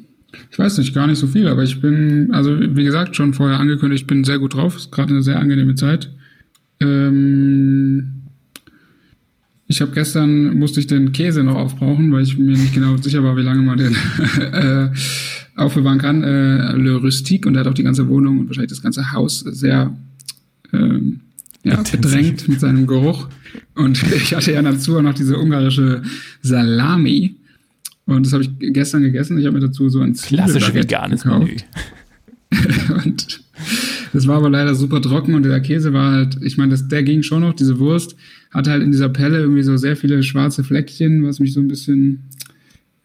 [0.50, 3.58] Ich weiß nicht, gar nicht so viel, aber ich bin, also wie gesagt, schon vorher
[3.60, 4.76] angekündigt, ich bin sehr gut drauf.
[4.76, 6.10] Ist gerade eine sehr angenehme Zeit.
[6.80, 8.22] Ähm,
[9.68, 13.22] ich habe gestern, musste ich den Käse noch aufbrauchen, weil ich mir nicht genau sicher
[13.24, 13.94] war, wie lange man den
[14.52, 14.88] äh,
[15.56, 16.22] aufbewahren kann.
[16.22, 19.40] Äh, Le Rustique und er hat auch die ganze Wohnung und wahrscheinlich das ganze Haus
[19.40, 19.96] sehr
[20.72, 21.20] ähm,
[21.64, 23.28] ja, bedrängt mit seinem Geruch.
[23.74, 26.02] Und ich hatte ja dazu auch noch diese ungarische
[26.42, 27.36] Salami.
[28.04, 29.38] Und das habe ich gestern gegessen.
[29.38, 31.48] Ich habe mir dazu so ein Zwiebelbaguette veganes gekauft.
[31.48, 33.02] Menü.
[33.04, 33.40] Und
[34.12, 37.22] das war aber leider super trocken und der Käse war halt, ich meine, der ging
[37.22, 38.16] schon noch, diese Wurst
[38.50, 41.68] hatte halt in dieser Pelle irgendwie so sehr viele schwarze Fleckchen, was mich so ein
[41.68, 42.22] bisschen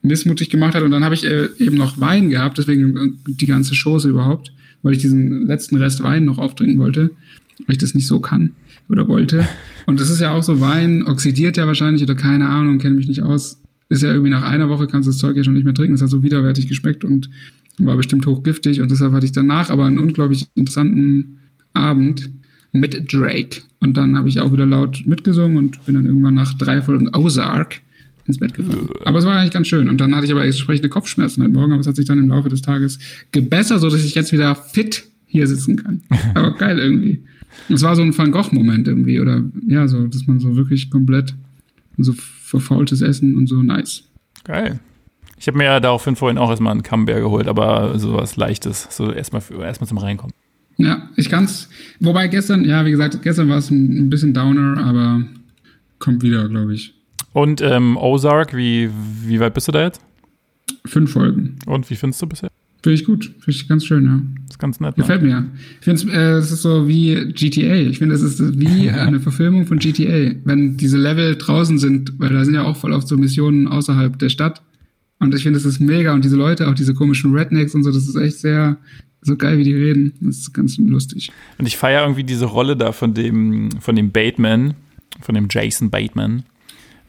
[0.02, 0.84] missmutig gemacht hat.
[0.84, 4.52] Und dann habe ich äh, eben noch Wein gehabt, deswegen äh, die ganze Schoße überhaupt,
[4.82, 7.12] weil ich diesen letzten Rest Wein noch auftrinken wollte,
[7.66, 8.52] weil ich das nicht so kann
[8.90, 9.48] oder wollte.
[9.86, 13.08] Und das ist ja auch so, Wein oxidiert ja wahrscheinlich oder keine Ahnung, kenne mich
[13.08, 13.60] nicht aus.
[13.90, 15.96] Ist ja irgendwie nach einer Woche kannst du das Zeug ja schon nicht mehr trinken.
[15.96, 17.30] Es hat so widerwärtig geschmeckt und
[17.78, 18.82] war bestimmt hochgiftig.
[18.82, 21.40] Und deshalb hatte ich danach aber einen unglaublich interessanten
[21.74, 22.30] Abend
[22.72, 23.62] mit Drake.
[23.80, 27.14] Und dann habe ich auch wieder laut mitgesungen und bin dann irgendwann nach drei Folgen
[27.14, 27.82] Ozark
[28.28, 28.90] ins Bett gefallen.
[29.06, 29.90] Aber es war eigentlich ganz schön.
[29.90, 32.30] Und dann hatte ich aber entsprechende Kopfschmerzen heute Morgen, aber es hat sich dann im
[32.30, 33.00] Laufe des Tages
[33.32, 36.02] gebessert, sodass ich jetzt wieder fit hier sitzen kann.
[36.36, 37.24] Aber geil irgendwie.
[37.70, 41.34] Es war so ein Van Gogh-Moment irgendwie, oder ja, so, dass man so wirklich komplett
[41.98, 44.04] so verfaultes Essen und so nice.
[44.44, 44.80] Geil.
[45.38, 48.88] Ich habe mir ja daraufhin vorhin auch erstmal einen Camembert geholt, aber sowas Leichtes.
[48.92, 50.34] So erstmal erstmal zum Reinkommen.
[50.78, 51.70] Ja, ich kann's.
[52.00, 55.24] Wobei gestern, ja, wie gesagt, gestern war es ein bisschen Downer, aber
[56.00, 56.94] kommt wieder, glaube ich.
[57.34, 58.90] Und ähm, Ozark, wie,
[59.24, 60.02] wie weit bist du da jetzt?
[60.86, 61.60] Fünf Folgen.
[61.66, 62.50] Und wie findest du bisher?
[62.84, 63.26] Finde ich gut.
[63.26, 64.22] Finde ich ganz schön, ja.
[64.50, 64.98] ist ganz nett.
[64.98, 65.04] Ne?
[65.04, 65.46] Gefällt mir.
[65.80, 67.76] Ich finde, äh, es ist so wie GTA.
[67.76, 70.36] Ich finde, es ist wie eine Verfilmung von GTA.
[70.44, 74.18] Wenn diese Level draußen sind, weil da sind ja auch voll oft so Missionen außerhalb
[74.18, 74.62] der Stadt.
[75.20, 76.14] Und ich finde, es ist mega.
[76.14, 78.78] Und diese Leute, auch diese komischen Rednecks und so, das ist echt sehr,
[79.22, 80.14] so geil, wie die reden.
[80.20, 81.32] Das ist ganz lustig.
[81.58, 84.74] Und ich feiere irgendwie diese Rolle da von dem, von dem Bateman,
[85.22, 86.44] von dem Jason Bateman,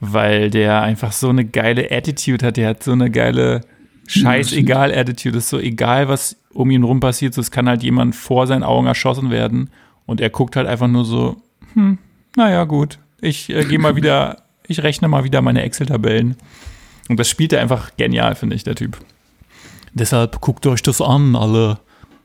[0.04, 2.56] weil der einfach so eine geile Attitude hat.
[2.56, 3.60] Der hat so eine geile,
[4.08, 5.38] scheißegal Attitude.
[5.38, 7.34] ist so egal, was um ihn rum passiert.
[7.34, 9.70] So, es kann halt jemand vor seinen Augen erschossen werden.
[10.04, 11.36] Und er guckt halt einfach nur so,
[11.74, 11.98] hm,
[12.34, 12.98] naja, gut.
[13.20, 16.34] Ich äh, gehe mal wieder, ich rechne mal wieder meine Excel-Tabellen.
[17.08, 18.98] Und das spielt er einfach genial, finde ich, der Typ.
[19.94, 21.78] Deshalb guckt euch das an, alle.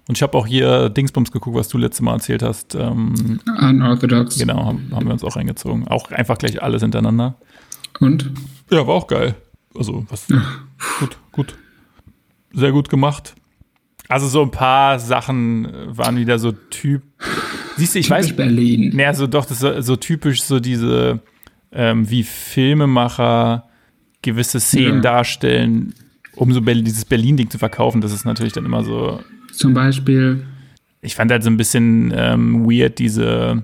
[0.07, 2.73] Und ich habe auch hier Dingsbums geguckt, was du letztes Mal erzählt hast.
[2.73, 4.39] Ähm, Unorthodox.
[4.39, 5.87] Genau, haben, haben wir uns auch reingezogen.
[5.87, 7.35] Auch einfach gleich alles hintereinander.
[7.99, 8.29] Und?
[8.71, 9.35] Ja, war auch geil.
[9.75, 10.27] Also, was.
[10.29, 10.43] Ja.
[10.99, 11.55] Gut, gut.
[12.53, 13.35] Sehr gut gemacht.
[14.09, 17.03] Also, so ein paar Sachen waren wieder so Typ.
[17.77, 18.27] Siehst du, ich weiß.
[18.27, 18.91] Typisch Berlin.
[18.95, 21.19] Naja, so doch, das ist so, so typisch so diese,
[21.71, 23.67] ähm, wie Filmemacher
[24.21, 25.01] gewisse Szenen Ja.
[25.01, 25.93] darstellen,
[26.35, 28.01] um so Berlin, dieses Berlin-Ding zu verkaufen.
[28.01, 29.21] Das ist natürlich dann immer so.
[29.53, 30.45] Zum Beispiel.
[31.01, 33.63] Ich fand halt so ein bisschen ähm, weird, diese,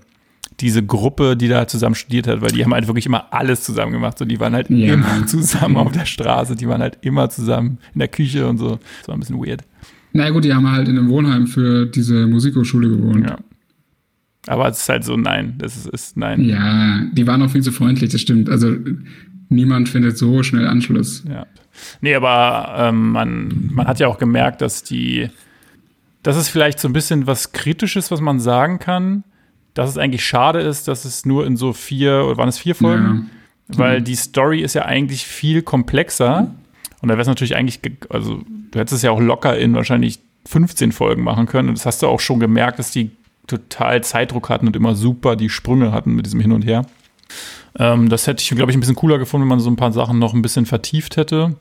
[0.59, 3.91] diese Gruppe, die da zusammen studiert hat, weil die haben halt wirklich immer alles zusammen
[3.91, 4.17] gemacht.
[4.17, 4.93] So, die waren halt Ja.
[4.93, 8.79] immer zusammen auf der Straße, die waren halt immer zusammen in der Küche und so.
[8.99, 9.61] Das war ein bisschen weird.
[10.13, 13.25] Na gut, die haben halt in einem Wohnheim für diese Musikhochschule gewohnt.
[13.27, 13.37] Ja.
[14.45, 16.41] Aber es ist halt so, nein, das ist, ist nein.
[16.43, 18.49] Ja, die waren auch viel zu freundlich, das stimmt.
[18.49, 18.75] Also
[19.49, 21.23] niemand findet so schnell Anschluss.
[21.27, 21.47] Ja.
[22.01, 25.29] Nee, aber ähm, man, man hat ja auch gemerkt, dass die,
[26.21, 29.23] das ist vielleicht so ein bisschen was Kritisches, was man sagen kann,
[29.73, 32.75] dass es eigentlich schade ist, dass es nur in so vier, oder waren es vier
[32.75, 33.29] Folgen?
[33.67, 36.53] Weil die Story ist ja eigentlich viel komplexer.
[37.01, 39.73] Und da wäre es natürlich eigentlich, ge- also du hättest es ja auch locker in
[39.73, 41.69] wahrscheinlich 15 Folgen machen können.
[41.69, 43.11] Und das hast du auch schon gemerkt, dass die
[43.47, 46.85] total Zeitdruck hatten und immer super die Sprünge hatten mit diesem Hin und Her.
[47.79, 49.91] Ähm, das hätte ich, glaube ich, ein bisschen cooler gefunden, wenn man so ein paar
[49.91, 51.55] Sachen noch ein bisschen vertieft hätte.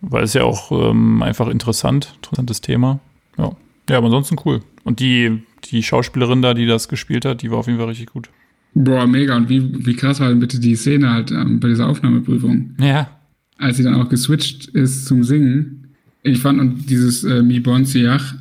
[0.00, 2.98] Weil es ja auch ähm, einfach interessant, interessantes Thema.
[3.38, 3.52] Ja.
[3.88, 4.60] Ja, aber ansonsten cool.
[4.84, 8.06] Und die, die Schauspielerin da, die das gespielt hat, die war auf jeden Fall richtig
[8.06, 8.30] gut.
[8.74, 9.36] Boah, mega.
[9.36, 12.74] Und wie, wie krass war denn bitte die Szene halt ähm, bei dieser Aufnahmeprüfung?
[12.80, 13.08] Ja.
[13.56, 15.94] Als sie dann auch geswitcht ist zum Singen.
[16.22, 18.34] Ich fand, und dieses äh, Mi Bon Siach,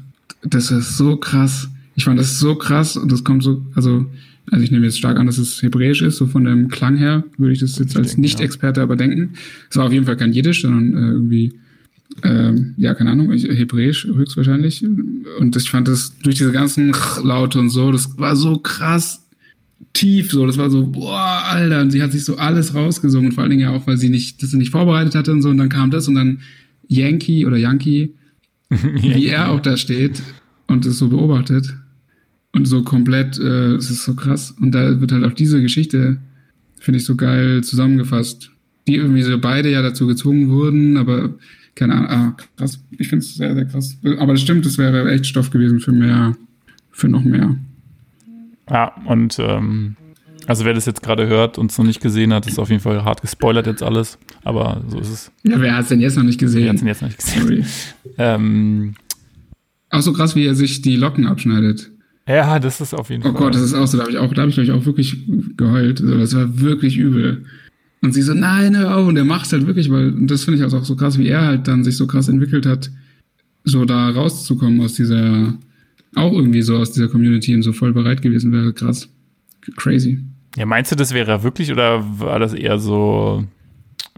[0.43, 1.69] das ist so krass.
[1.95, 4.07] Ich fand das so krass und das kommt so, also,
[4.49, 7.23] also ich nehme jetzt stark an, dass es hebräisch ist, so von dem Klang her,
[7.37, 9.33] würde ich das jetzt als denke, Nicht-Experte aber denken.
[9.69, 11.53] Es war auf jeden Fall kein Jiddisch, sondern äh, irgendwie,
[12.21, 14.85] ähm, ja, keine Ahnung, hebräisch höchstwahrscheinlich.
[15.39, 19.23] Und ich fand das durch diese ganzen Laute und so, das war so krass
[19.93, 23.43] tief, so, das war so, boah, Alter, und sie hat sich so alles rausgesungen, vor
[23.43, 25.69] allen Dingen ja auch, weil sie nicht, das nicht vorbereitet hatte und so, und dann
[25.69, 26.39] kam das und dann
[26.87, 28.13] Yankee oder Yankee,
[28.69, 30.21] wie er auch da steht
[30.67, 31.75] und es so beobachtet
[32.53, 34.55] und so komplett, äh, es ist so krass.
[34.59, 36.17] Und da wird halt auch diese Geschichte,
[36.79, 38.51] finde ich, so geil zusammengefasst,
[38.87, 41.35] die irgendwie so beide ja dazu gezwungen wurden, aber
[41.75, 43.97] keine Ahnung, ah, krass, ich finde es sehr, sehr krass.
[44.19, 46.35] Aber das stimmt, das wäre echt Stoff gewesen für mehr,
[46.91, 47.55] für noch mehr.
[48.69, 49.95] Ja, und ähm,
[50.47, 52.81] also wer das jetzt gerade hört und es noch nicht gesehen hat, ist auf jeden
[52.81, 54.17] Fall hart gespoilert jetzt alles.
[54.43, 55.31] Aber so ist es.
[55.43, 56.69] Ja, wer hat es denn jetzt noch nicht Wer gesehen?
[56.69, 57.41] hat es jetzt noch nicht gesehen?
[57.41, 57.63] Sorry.
[58.17, 58.93] Ähm,
[59.89, 61.91] Auch so krass, wie er sich die Locken abschneidet.
[62.27, 63.33] ja, das ist auf jeden Oh Fall.
[63.41, 64.85] Gott, das ist auch so, da habe ich auch, da habe ich, glaub ich, auch
[64.85, 65.17] wirklich
[65.57, 66.01] geheult.
[66.01, 67.45] Also, das war wirklich übel.
[68.03, 69.07] Und sie so, nein, hör auf.
[69.07, 71.41] Und der macht halt wirklich, weil, und das finde ich auch so krass, wie er
[71.41, 72.91] halt dann sich so krass entwickelt hat,
[73.63, 75.53] so da rauszukommen aus dieser,
[76.13, 78.73] auch irgendwie so aus dieser Community und so voll bereit gewesen wäre.
[78.73, 79.07] Krass.
[79.77, 80.19] Crazy.
[80.57, 83.45] Ja, meinst du, das wäre er wirklich oder war das eher so,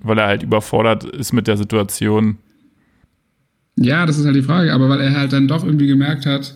[0.02, 2.40] weil er halt überfordert ist mit der Situation?
[3.78, 6.56] Ja, das ist halt die Frage, aber weil er halt dann doch irgendwie gemerkt hat,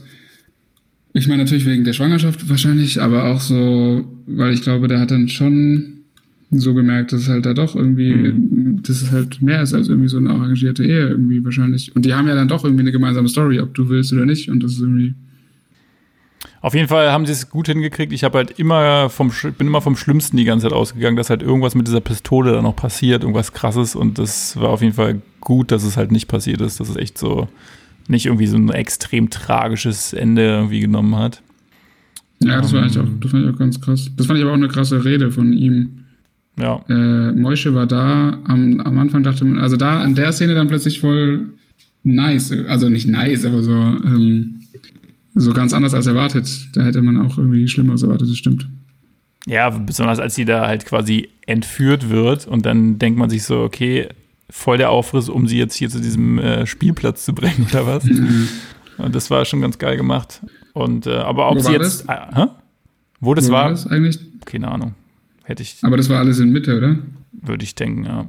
[1.14, 5.12] ich meine natürlich wegen der Schwangerschaft wahrscheinlich, aber auch so, weil ich glaube, der hat
[5.12, 5.99] dann schon
[6.52, 8.34] so gemerkt, dass es halt da doch irgendwie,
[8.82, 11.96] dass es halt mehr ist als irgendwie so eine arrangierte Ehe irgendwie wahrscheinlich.
[11.96, 14.50] Und die haben ja dann doch irgendwie eine gemeinsame Story, ob du willst oder nicht.
[14.50, 15.14] Und das ist irgendwie,
[16.62, 18.12] Auf jeden Fall haben sie es gut hingekriegt.
[18.12, 21.42] Ich habe halt immer vom, bin immer vom Schlimmsten die ganze Zeit ausgegangen, dass halt
[21.42, 23.96] irgendwas mit dieser Pistole dann noch passiert, irgendwas krasses.
[23.96, 26.96] Und das war auf jeden Fall gut, dass es halt nicht passiert ist, dass es
[26.96, 27.48] echt so
[28.08, 31.42] nicht irgendwie so ein extrem tragisches Ende irgendwie genommen hat.
[32.40, 34.10] ja, das war eigentlich auch, das fand ich auch ganz krass.
[34.18, 35.99] Das fand ich aber auch eine krasse Rede von ihm.
[36.60, 40.56] Ja, äh, Moische war da, am, am Anfang dachte man, also da an der Szene
[40.56, 41.50] dann plötzlich voll
[42.04, 44.62] nice, also nicht nice, aber so, ähm,
[45.36, 46.70] so ganz anders als erwartet.
[46.74, 48.68] Da hätte man auch irgendwie Schlimmeres erwartet, das stimmt.
[49.48, 53.62] Ja, besonders als sie da halt quasi entführt wird und dann denkt man sich so,
[53.62, 54.10] okay,
[54.50, 58.06] voll der Aufriss, um sie jetzt hier zu diesem äh, Spielplatz zu bringen oder was.
[58.98, 60.42] Und das war schon ganz geil gemacht.
[60.74, 62.46] Und äh, aber ob Wo sie war jetzt, ah, hä?
[63.20, 64.20] wo das Wo war, das eigentlich?
[64.46, 64.94] keine Ahnung,
[65.50, 66.98] hätte ich, Aber das war alles in Mitte, oder?
[67.32, 68.26] würde ich denken, ja.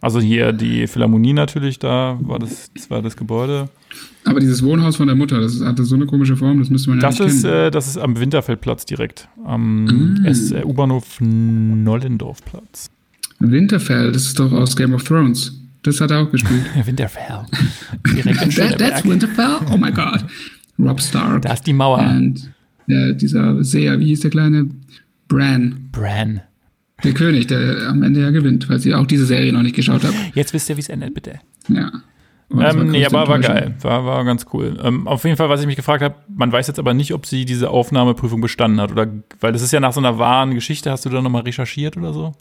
[0.00, 3.68] Also hier die Philharmonie natürlich, da war das, das war das Gebäude.
[4.24, 6.98] Aber dieses Wohnhaus von der Mutter, das hatte so eine komische Form, das müsste man
[6.98, 7.54] ja Das nicht ist, kennen.
[7.54, 10.24] äh, das ist am Winterfeldplatz direkt, am Mm.
[10.26, 12.90] Äh, U-Bahnhof Nollendorfplatz.
[13.38, 15.58] Winterfell, das ist doch aus Game of Thrones.
[15.82, 16.62] Das hat er auch gespielt.
[16.84, 17.44] Winterfell.
[18.14, 19.56] Direkt in That, that's Winterfell?
[19.72, 20.24] Oh my God.
[20.78, 21.42] Rob Stark.
[21.42, 21.98] Da ist die Mauer.
[21.98, 22.50] Und
[22.88, 24.68] der, dieser Seher, wie hieß der kleine?
[25.32, 25.88] Bran.
[25.92, 26.40] Bran.
[27.04, 30.04] Der König, der am Ende ja gewinnt, falls ihr auch diese Serie noch nicht geschaut
[30.04, 30.14] habt.
[30.34, 31.40] Jetzt wisst ihr, wie es endet, bitte.
[31.68, 31.90] Ja.
[32.54, 33.74] Ähm, nee, aber war geil.
[33.80, 34.76] War, war ganz cool.
[34.82, 37.24] Ähm, auf jeden Fall, was ich mich gefragt habe, man weiß jetzt aber nicht, ob
[37.26, 38.92] sie diese Aufnahmeprüfung bestanden hat.
[38.92, 39.08] Oder
[39.40, 40.90] weil das ist ja nach so einer wahren Geschichte.
[40.90, 42.32] Hast du da nochmal recherchiert oder so?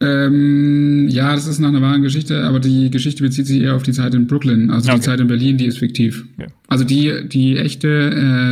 [0.00, 3.82] Ähm, ja, das ist nach einer wahren Geschichte, aber die Geschichte bezieht sich eher auf
[3.84, 4.70] die Zeit in Brooklyn.
[4.70, 4.98] Also Okay.
[4.98, 6.24] die Zeit in Berlin, die ist fiktiv.
[6.36, 6.48] Okay.
[6.68, 7.88] Also die, die echte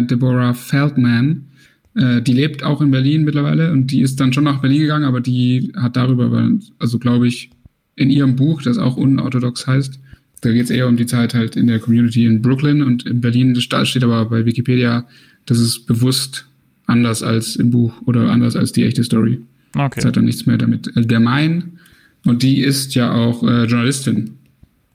[0.00, 1.46] äh, Deborah Feldman,
[1.94, 5.04] äh, die lebt auch in Berlin mittlerweile und die ist dann schon nach Berlin gegangen,
[5.04, 7.50] aber die hat darüber, also glaube ich,
[7.96, 9.98] in ihrem Buch, das auch unorthodox heißt,
[10.40, 13.20] da geht es eher um die Zeit halt in der Community in Brooklyn und in
[13.20, 15.06] Berlin das steht aber bei Wikipedia,
[15.46, 16.46] das ist bewusst
[16.86, 19.40] anders als im Buch oder anders als die echte Story.
[19.72, 20.04] Das Okay.
[20.04, 21.78] hat dann nichts mehr damit äh, gemein.
[22.26, 24.30] Und die ist ja auch äh, Journalistin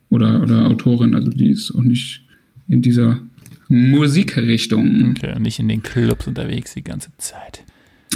[0.10, 2.21] oder, oder Autorin, also die ist auch nicht
[2.67, 3.19] in dieser
[3.67, 5.12] Musikrichtung.
[5.17, 7.63] Okay, nicht in den Clubs unterwegs die ganze Zeit.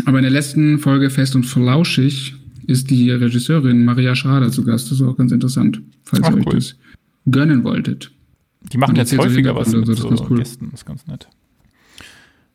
[0.05, 2.35] Aber in der letzten Folge Fest und Flauschig
[2.67, 4.91] ist die Regisseurin Maria Schrader zu Gast.
[4.91, 6.53] Das ist auch ganz interessant, falls Ach, ihr euch cool.
[6.55, 6.75] das
[7.29, 8.11] gönnen wolltet.
[8.71, 10.37] Die machen jetzt häufiger was mit so, das so ist ganz cool.
[10.37, 10.67] Gästen.
[10.71, 11.27] Das ist ganz nett.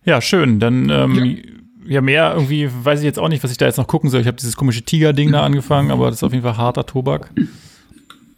[0.04, 0.60] Ja, schön.
[0.60, 1.38] Dann, ähm,
[1.86, 2.00] ja.
[2.00, 4.20] mehr irgendwie, weiß ich jetzt auch nicht, was ich da jetzt noch gucken soll.
[4.20, 7.30] Ich habe dieses komische Tiger-Ding da angefangen, aber das ist auf jeden Fall harter Tobak.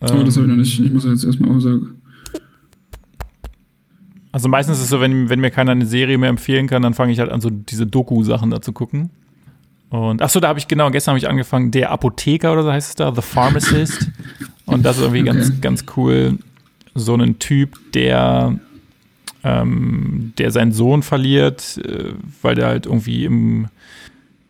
[0.00, 0.80] Oh, das habe ich noch Ähm, nicht.
[0.80, 2.00] Ich muss jetzt erstmal aussagen.
[4.36, 6.92] Also meistens ist es so, wenn, wenn mir keiner eine Serie mehr empfehlen kann, dann
[6.92, 9.08] fange ich halt an, so diese Doku-Sachen da zu gucken.
[9.88, 12.70] Und ach so, da habe ich genau, gestern habe ich angefangen, der Apotheker oder so
[12.70, 14.10] heißt es da, The Pharmacist.
[14.66, 16.38] Und das ist irgendwie ganz, ganz cool.
[16.94, 18.58] So ein Typ, der,
[19.42, 23.68] ähm, der seinen Sohn verliert, äh, weil der halt irgendwie im,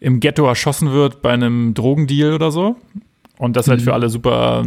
[0.01, 2.75] im Ghetto erschossen wird bei einem Drogendeal oder so.
[3.39, 3.85] Und das halt Mhm.
[3.85, 4.65] für alle super,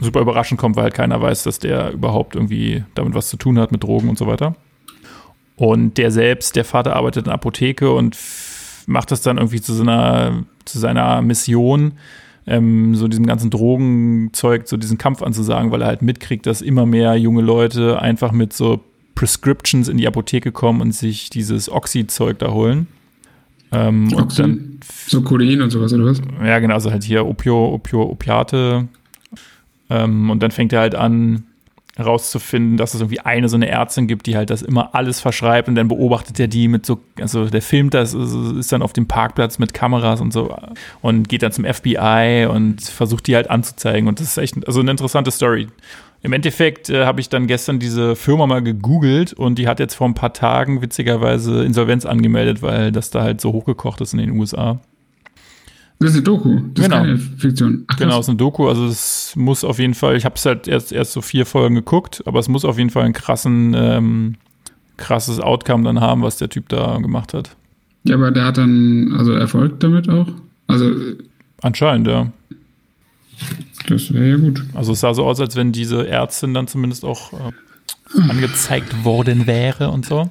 [0.00, 3.58] super überraschend kommt, weil halt keiner weiß, dass der überhaupt irgendwie damit was zu tun
[3.58, 4.54] hat mit Drogen und so weiter.
[5.56, 8.16] Und der selbst, der Vater arbeitet in der Apotheke und
[8.86, 11.92] macht das dann irgendwie zu seiner, zu seiner Mission,
[12.46, 16.86] ähm, so diesem ganzen Drogenzeug, so diesen Kampf anzusagen, weil er halt mitkriegt, dass immer
[16.86, 18.80] mehr junge Leute einfach mit so
[19.14, 22.88] Prescriptions in die Apotheke kommen und sich dieses Oxy-Zeug da holen.
[23.70, 24.42] Ähm, und Oxy?
[24.42, 26.20] dann So Kodein und sowas, oder was?
[26.44, 28.88] ja, genau, also halt hier Opio, Opio, Opiate.
[29.92, 31.44] Ähm, und dann fängt er halt an,
[31.96, 35.68] herauszufinden, dass es irgendwie eine so eine Ärztin gibt, die halt das immer alles verschreibt
[35.68, 39.06] und dann beobachtet er die mit so, also der filmt das, ist dann auf dem
[39.06, 40.56] Parkplatz mit Kameras und so
[41.02, 44.80] und geht dann zum FBI und versucht die halt anzuzeigen und das ist echt also
[44.80, 45.68] eine interessante Story.
[46.22, 49.94] Im Endeffekt äh, habe ich dann gestern diese Firma mal gegoogelt und die hat jetzt
[49.94, 54.20] vor ein paar Tagen witzigerweise Insolvenz angemeldet, weil das da halt so hochgekocht ist in
[54.20, 54.80] den USA.
[56.02, 56.60] Das ist eine Doku.
[56.74, 56.96] Das Genau.
[56.96, 57.84] ist keine Fiktion.
[57.88, 60.44] Ach, Genau, es ist eine Doku, also es muss auf jeden Fall, ich habe es
[60.44, 63.74] halt erst, erst so vier Folgen geguckt, aber es muss auf jeden Fall einen krassen,
[63.76, 64.34] ähm,
[64.96, 67.56] krasses Outcome dann haben, was der Typ da gemacht hat.
[68.04, 70.28] Ja, aber der hat dann also Erfolg damit auch.
[70.66, 70.90] Also,
[71.60, 72.32] Anscheinend, ja.
[73.88, 74.64] das wäre ja gut.
[74.74, 79.46] Also es sah so aus, als wenn diese Ärztin dann zumindest auch äh, angezeigt worden
[79.46, 80.30] wäre und so.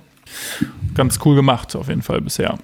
[0.95, 2.57] Ganz cool gemacht, auf jeden Fall bisher.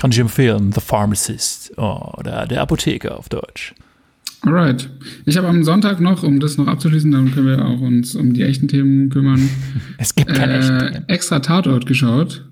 [0.00, 3.74] Kann ich empfehlen, The Pharmacist oder Der Apotheker auf Deutsch.
[4.42, 4.88] Alright.
[5.26, 8.32] Ich habe am Sonntag noch, um das noch abzuschließen, dann können wir auch uns um
[8.32, 9.46] die echten Themen kümmern,
[9.98, 11.08] Es gibt keine echten äh, Themen.
[11.08, 12.46] extra Tatort geschaut,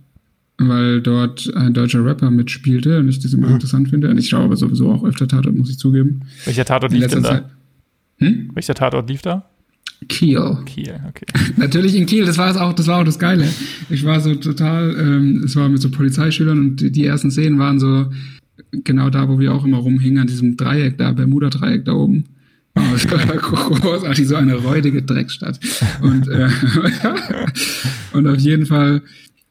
[0.59, 3.39] weil dort ein deutscher Rapper mitspielte und ich das Mhm.
[3.45, 4.11] immer interessant finde.
[4.11, 6.21] Und ich schaue aber sowieso auch öfter Tatort, muss ich zugeben.
[6.45, 7.29] Welcher Tatort lief denn da?
[7.31, 7.45] Zeit.
[8.19, 8.51] Hm?
[8.53, 9.49] Welcher Tatort lief da?
[10.09, 10.59] Kiel.
[10.65, 11.27] Kiel, okay.
[11.57, 13.49] Natürlich in Kiel, das war es auch, das war auch das Geile.
[13.91, 17.59] Ich war so total, ähm, es war mit so Polizeischülern und die, die ersten Szenen
[17.59, 18.07] waren so
[18.85, 22.25] genau da, wo wir auch immer rumhingen, an diesem Dreieck da, Bermuda-Dreieck da oben.
[22.79, 25.59] Das war großartig, so eine räudige Drecksstadt.
[26.01, 26.49] Und, äh,
[28.13, 29.03] und auf jeden Fall,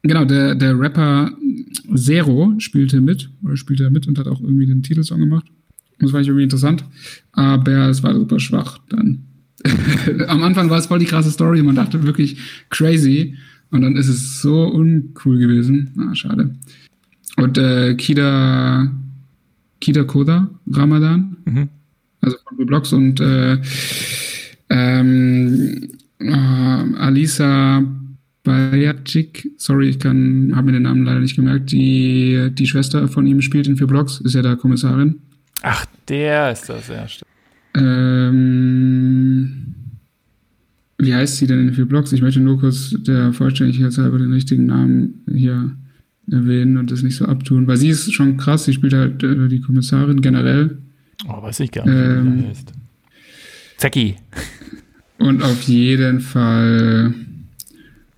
[0.02, 1.32] genau, der, der Rapper
[1.94, 5.44] Zero spielte mit, oder spielte er mit und hat auch irgendwie den Titelsong gemacht.
[5.98, 6.84] Das fand ich irgendwie interessant.
[7.32, 9.27] Aber es war super schwach dann.
[10.28, 11.62] Am Anfang war es voll die krasse Story.
[11.62, 12.38] Man dachte wirklich
[12.70, 13.36] crazy.
[13.70, 15.90] Und dann ist es so uncool gewesen.
[15.94, 16.54] Na, schade.
[17.36, 18.90] Und äh, Kida,
[19.80, 21.68] Kida Koda, Ramadan, Mhm.
[22.20, 23.58] also von Blocks und äh,
[24.70, 27.82] ähm, äh, Alisa
[28.42, 33.26] Bajacic, sorry, ich kann, habe mir den Namen leider nicht gemerkt, die, die Schwester von
[33.26, 35.20] ihm spielt in vier Blocks, ist ja da Kommissarin.
[35.62, 37.30] Ach, der ist das, ja, stimmt.
[38.28, 39.64] Ähm,
[40.98, 42.12] wie heißt sie denn in vier Blocks?
[42.12, 45.70] Ich möchte nur kurz der Vollständigkeit halber den richtigen Namen hier
[46.30, 49.48] erwähnen und das nicht so abtun, weil sie ist schon krass, sie spielt halt äh,
[49.48, 50.78] die Kommissarin generell.
[51.26, 52.72] Oh, weiß ich gar nicht, wie Ähm, der heißt.
[53.78, 54.16] Zecki.
[55.18, 57.14] Und auf jeden Fall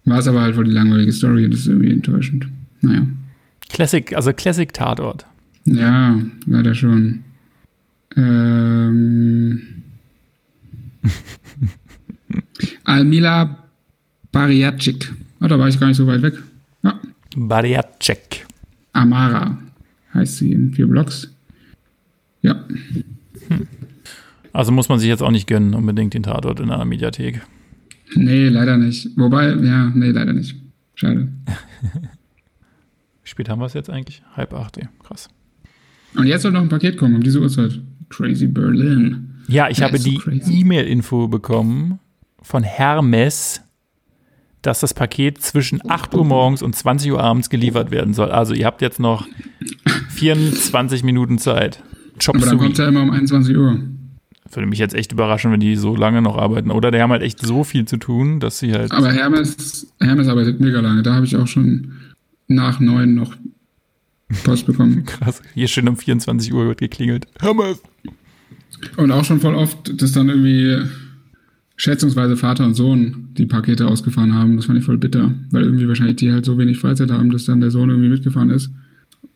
[0.07, 2.49] war es aber halt wohl die langweilige Story und das ist irgendwie enttäuschend.
[2.81, 3.07] Naja.
[3.69, 5.27] Classic, also Classic Tatort.
[5.67, 7.21] Ja, leider schon.
[8.17, 9.61] Ähm.
[12.85, 13.59] Almila
[14.33, 15.13] Bariacic.
[15.41, 16.35] Oh, da war ich gar nicht so weit weg.
[16.83, 17.01] Ja.
[17.37, 18.47] Bariacek.
[18.93, 19.59] Amara
[20.15, 21.33] heißt sie in vier Blocks.
[22.43, 22.65] Ja.
[24.53, 27.41] Also muss man sich jetzt auch nicht gönnen, unbedingt den Tatort in einer Mediathek.
[28.17, 29.09] Nee, leider nicht.
[29.17, 30.57] Wobei, ja, nee, leider nicht.
[30.95, 31.29] Schade.
[31.83, 31.99] Wie
[33.29, 34.23] spät haben wir es jetzt eigentlich?
[34.35, 34.89] Halb acht, ey.
[35.03, 35.29] krass.
[36.15, 37.81] Und jetzt soll noch ein Paket kommen um diese Uhrzeit.
[38.09, 39.30] Crazy Berlin.
[39.51, 40.61] Ja, ich Ja, habe so die.
[40.61, 41.99] E-Mail-Info bekommen
[42.43, 43.63] von Hermes,
[44.63, 48.31] dass das Paket zwischen 8 Uhr morgens und 20 Uhr abends geliefert werden soll.
[48.31, 49.27] Also ihr habt jetzt noch
[50.11, 51.83] 24 Minuten Zeit.
[52.19, 53.79] Chop Aber dann kommt er immer um 21 Uhr.
[54.53, 56.71] Würde mich jetzt echt überraschen, wenn die so lange noch arbeiten.
[56.71, 58.91] Oder die haben halt echt so viel zu tun, dass sie halt.
[58.93, 61.03] Aber Hermes, Hermes arbeitet mega lange.
[61.03, 61.93] Da habe ich auch schon
[62.49, 63.37] nach neun noch
[64.45, 65.05] Post bekommen.
[65.07, 65.41] Krass.
[65.55, 67.27] Hier schön um 24 Uhr wird geklingelt.
[67.41, 67.81] Hermes!
[68.97, 70.79] Und auch schon voll oft, dass dann irgendwie
[71.77, 74.57] schätzungsweise Vater und Sohn die Pakete ausgefahren haben.
[74.57, 77.47] Das fand ich voll bitter, weil irgendwie wahrscheinlich die halt so wenig Freizeit haben, dass
[77.47, 78.71] dann der Sohn irgendwie mitgefahren ist.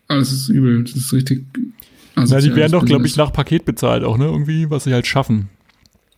[0.08, 0.84] Aber das ist übel.
[0.84, 1.46] Das ist richtig.
[1.54, 4.26] Na, die asoziales werden doch, glaube ich, nach Paket bezahlt auch, ne?
[4.26, 5.48] Irgendwie, was sie halt schaffen.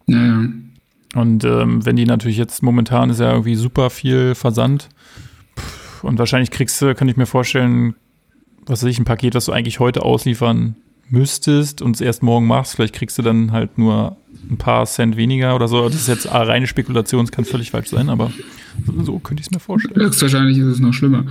[0.06, 0.48] Ja, ja.
[1.14, 4.88] Und ähm, wenn die natürlich jetzt momentan ist ja irgendwie super viel Versand.
[6.02, 7.94] Und wahrscheinlich kriegst du, kann ich mir vorstellen,
[8.66, 10.76] was weiß ich, ein Paket, was du eigentlich heute ausliefern
[11.10, 12.74] müsstest und es erst morgen machst.
[12.76, 14.16] Vielleicht kriegst du dann halt nur
[14.50, 15.84] ein paar Cent weniger oder so.
[15.88, 18.32] Das ist jetzt eine reine Spekulation, es kann völlig falsch sein, aber
[19.02, 20.00] so, könnte ich es mir vorstellen.
[20.00, 21.24] Höchstwahrscheinlich ist es noch schlimmer.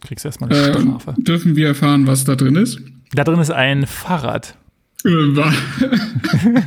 [0.00, 1.14] Kriegst erstmal eine Äh, Strafe.
[1.18, 2.80] dürfen wir erfahren, was da drin ist?
[3.14, 4.56] Da drin ist ein Fahrrad.
[5.04, 5.52] Äh, wa-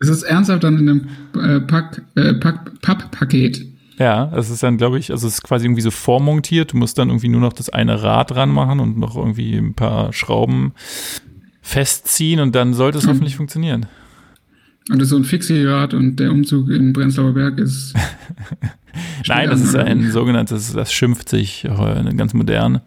[0.00, 1.08] ist es ernsthaft dann in einem
[1.40, 3.66] äh, Pack, äh, Pack, Papppaket?
[3.98, 6.72] Ja, das ist dann, glaube ich, also es ist quasi irgendwie so vormontiert.
[6.72, 9.74] Du musst dann irgendwie nur noch das eine Rad dran machen und noch irgendwie ein
[9.74, 10.72] paar Schrauben
[11.60, 13.10] festziehen und dann sollte es Hm.
[13.10, 13.86] hoffentlich funktionieren.
[14.90, 17.94] Und das ist so ein Fixierad und der Umzug in Prenzlauer Berg ist.
[19.28, 22.80] Nein, das ist an, ein sogenanntes, das schimpft sich äh, ganz modern,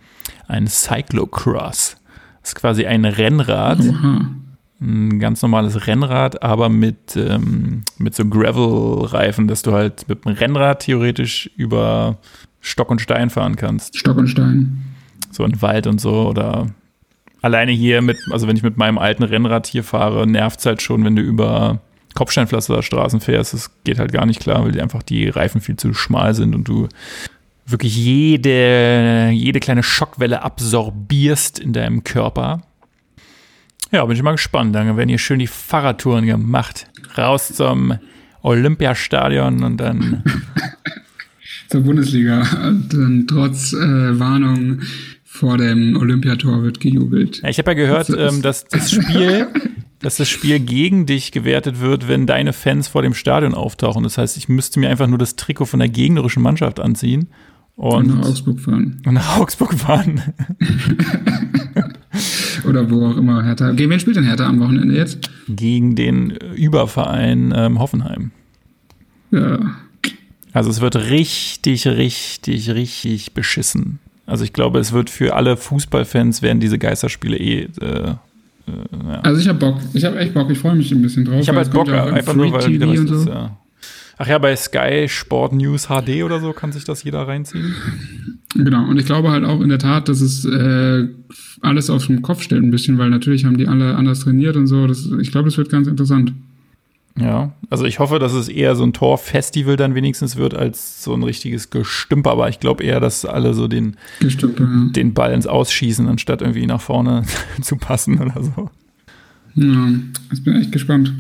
[0.47, 1.97] ein Cyclocross.
[2.41, 4.27] Das ist quasi ein Rennrad, Oha.
[4.85, 10.33] Ein ganz normales Rennrad, aber mit, ähm, mit so Gravel-Reifen, dass du halt mit dem
[10.33, 12.17] Rennrad theoretisch über
[12.61, 13.97] Stock und Stein fahren kannst.
[13.97, 14.83] Stock und Stein.
[15.31, 16.67] so in Wald und so oder
[17.41, 20.81] alleine hier mit, also wenn ich mit meinem alten Rennrad hier fahre, nervt es halt
[20.81, 21.79] schon, wenn du über
[22.15, 23.53] Kopfsteinpflasterstraßen fährst.
[23.53, 26.55] Das geht halt gar nicht klar, weil die einfach die Reifen viel zu schmal sind
[26.55, 26.87] und du
[27.65, 32.61] wirklich jede, jede kleine Schockwelle absorbierst in deinem Körper.
[33.91, 34.75] Ja, bin ich mal gespannt.
[34.75, 36.87] Dann werden hier schön die Fahrradtouren gemacht.
[37.17, 37.97] Raus zum
[38.41, 40.23] Olympiastadion und dann
[41.69, 42.41] Zur Bundesliga.
[42.67, 44.81] Und dann trotz äh, Warnung
[45.23, 47.41] vor dem Olympiator wird gejubelt.
[47.41, 49.47] Ja, ich habe ja gehört, Das ähm, dass das Spiel,
[49.99, 54.03] dass das Spiel gegen dich gewertet wird, wenn deine Fans vor dem Stadion auftauchen.
[54.03, 57.27] Das heißt, ich müsste mir einfach nur das Trikot von der gegnerischen Mannschaft anziehen
[57.75, 59.01] Und und, nach Augsburg fahren.
[59.05, 60.21] und nach Augsburg fahren.
[62.75, 63.71] Oder wo auch immer Hertha.
[63.71, 65.29] Gegen wen spielt denn Hertha am Wochenende jetzt?
[65.47, 68.31] gegen den Überverein ähm, Hoffenheim.
[69.31, 69.59] Ja.
[70.53, 73.99] Also es wird richtig, richtig, richtig beschissen.
[74.25, 77.61] Also ich glaube, es wird für alle Fußballfans werden diese Geisterspiele eh.
[77.63, 78.15] Äh, äh,
[79.07, 79.19] ja.
[79.21, 79.77] Also ich hab Bock.
[79.93, 80.49] Ich hab echt Bock.
[80.49, 81.41] Ich freue mich ein bisschen drauf.
[81.41, 83.09] Ich habe halt Bock, ja einfach nur, weil wieder was ist.
[83.09, 83.29] so.
[83.29, 83.57] Ja.
[84.17, 87.75] Ach ja, bei Sky Sport News HD oder so kann sich das jeder reinziehen.
[88.55, 88.87] Genau.
[88.87, 91.07] Und ich glaube halt auch in der Tat, dass es äh,
[91.61, 94.67] alles auf den Kopf stellt ein bisschen, weil natürlich haben die alle anders trainiert und
[94.67, 94.87] so.
[94.87, 96.33] Das, ich glaube, es wird ganz interessant.
[97.17, 101.13] Ja, also ich hoffe, dass es eher so ein Torfestival dann wenigstens wird, als so
[101.13, 102.31] ein richtiges Gestümper.
[102.31, 104.29] Aber ich glaube eher, dass alle so den, ja.
[104.91, 107.23] den Ball ins Ausschießen, anstatt irgendwie nach vorne
[107.61, 108.69] zu passen oder so.
[109.55, 109.89] ja.
[110.33, 111.13] Ich bin echt gespannt.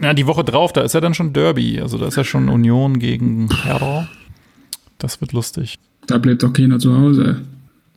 [0.00, 1.80] Ja, die Woche drauf, da ist ja dann schon Derby.
[1.80, 4.08] Also da ist ja schon Union gegen Hertha.
[4.98, 5.78] Das wird lustig.
[6.06, 7.42] Da bleibt doch keiner zu Hause.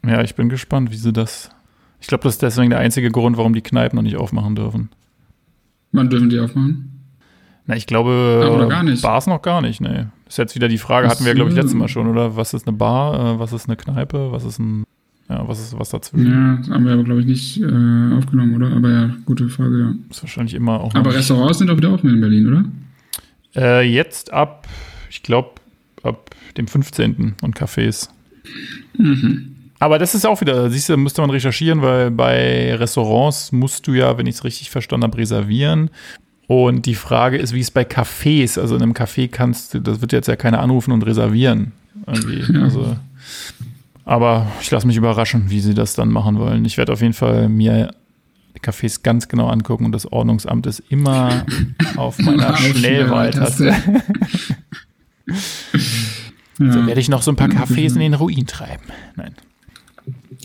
[0.05, 1.51] Ja, ich bin gespannt, wie sie das.
[2.01, 4.89] Ich glaube, das ist deswegen der einzige Grund, warum die Kneipen noch nicht aufmachen dürfen.
[5.91, 6.89] Wann dürfen die aufmachen?
[7.65, 9.01] Na, ich glaube, oder gar nicht.
[9.01, 10.11] Bars noch gar nicht, ne.
[10.27, 12.35] Ist jetzt wieder die Frage, hatten wir, glaube ich, letztes Mal schon, oder?
[12.35, 14.85] Was ist eine Bar, äh, was ist eine Kneipe, was ist ein,
[15.29, 16.31] ja, was ist was dazwischen?
[16.31, 18.75] Ja, das haben wir aber, glaube ich, nicht äh, aufgenommen, oder?
[18.75, 19.93] Aber ja, gute Frage, ja.
[20.09, 22.65] Ist wahrscheinlich immer auch Aber Restaurants sind auch wieder offen in Berlin, oder?
[23.55, 24.67] äh, jetzt ab,
[25.09, 25.51] ich glaube,
[26.03, 27.35] ab dem 15.
[27.41, 28.09] und Cafés.
[28.97, 29.55] Mhm.
[29.79, 33.93] Aber das ist auch wieder, siehst du, müsste man recherchieren, weil bei Restaurants musst du
[33.93, 35.89] ja, wenn ich es richtig verstanden habe, reservieren.
[36.47, 40.01] Und die Frage ist, wie es bei Cafés, also in einem Café kannst du, das
[40.01, 41.71] wird jetzt ja keiner anrufen und reservieren.
[42.07, 42.51] Irgendwie.
[42.51, 42.63] Ja.
[42.63, 42.97] Also,
[44.09, 46.65] aber ich lasse mich überraschen, wie sie das dann machen wollen.
[46.65, 47.93] Ich werde auf jeden Fall mir
[48.55, 51.45] die Cafés ganz genau angucken und das Ordnungsamt ist immer
[51.95, 53.65] auf meiner Schnellwahltaste.
[56.57, 56.71] ja.
[56.71, 58.85] So werde ich noch so ein paar Cafés in den Ruin treiben.
[59.15, 59.35] Nein.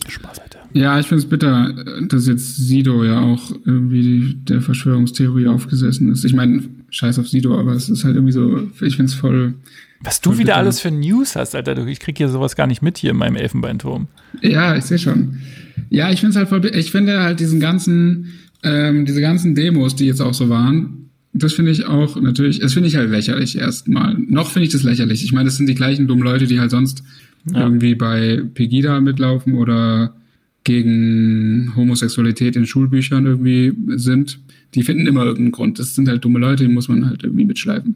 [0.09, 0.59] Spaß, Alter.
[0.73, 1.73] Ja, ich finde es bitter,
[2.07, 6.23] dass jetzt Sido ja auch irgendwie der Verschwörungstheorie aufgesessen ist.
[6.23, 6.61] Ich meine,
[6.91, 9.55] scheiß auf Sido, aber es ist halt irgendwie so, ich finde es voll.
[10.05, 11.85] Was du wieder alles für News hast, Alter.
[11.87, 14.07] Ich krieg hier sowas gar nicht mit hier in meinem Elfenbeinturm.
[14.41, 15.39] Ja, ich sehe schon.
[15.89, 18.33] Ja, ich finde halt voll, ich finde halt diesen ganzen,
[18.63, 22.73] ähm, diese ganzen Demos, die jetzt auch so waren, das finde ich auch natürlich, das
[22.73, 24.13] finde ich halt lächerlich erstmal.
[24.13, 25.23] Noch finde ich das lächerlich.
[25.23, 27.03] Ich meine, das sind die gleichen dummen Leute, die halt sonst
[27.51, 27.61] ja.
[27.61, 30.15] irgendwie bei Pegida mitlaufen oder
[30.63, 34.39] gegen Homosexualität in Schulbüchern irgendwie sind.
[34.75, 35.77] Die finden immer irgendeinen Grund.
[35.77, 37.95] Das sind halt dumme Leute, die muss man halt irgendwie mitschleifen.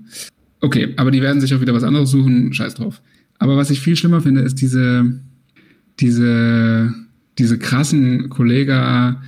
[0.62, 3.02] Okay, aber die werden sich auch wieder was anderes suchen, scheiß drauf.
[3.38, 5.20] Aber was ich viel schlimmer finde, ist diese,
[6.00, 6.94] diese,
[7.38, 9.22] diese krassen Kollega